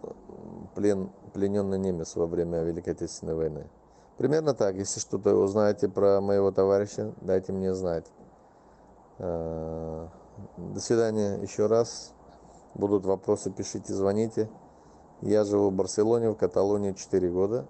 плен, 0.75 1.09
плененный 1.33 1.79
немец 1.79 2.15
во 2.15 2.25
время 2.25 2.63
Великой 2.63 2.93
Отечественной 2.93 3.35
войны. 3.35 3.67
Примерно 4.17 4.53
так, 4.53 4.75
если 4.75 4.99
что-то 4.99 5.35
узнаете 5.35 5.87
про 5.87 6.19
моего 6.19 6.51
товарища, 6.51 7.13
дайте 7.21 7.53
мне 7.53 7.73
знать. 7.73 8.05
До 10.57 10.79
свидания 10.79 11.35
еще 11.41 11.67
раз. 11.67 12.13
Будут 12.75 13.05
вопросы, 13.05 13.51
пишите, 13.51 13.93
звоните. 13.93 14.49
Я 15.21 15.43
живу 15.43 15.69
в 15.69 15.73
Барселоне, 15.73 16.29
в 16.29 16.35
Каталонии 16.35 16.93
4 16.93 17.29
года. 17.29 17.67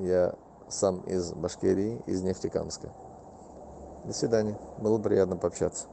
Я 0.00 0.34
сам 0.68 1.00
из 1.00 1.32
Башкирии, 1.32 2.02
из 2.06 2.22
Нефтекамска. 2.22 2.92
До 4.04 4.12
свидания. 4.12 4.58
Было 4.78 4.98
приятно 4.98 5.36
пообщаться. 5.36 5.86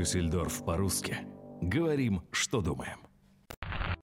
Дюссельдорф 0.00 0.64
по-русски. 0.64 1.18
Говорим, 1.60 2.22
что 2.32 2.62
думаем. 2.62 2.99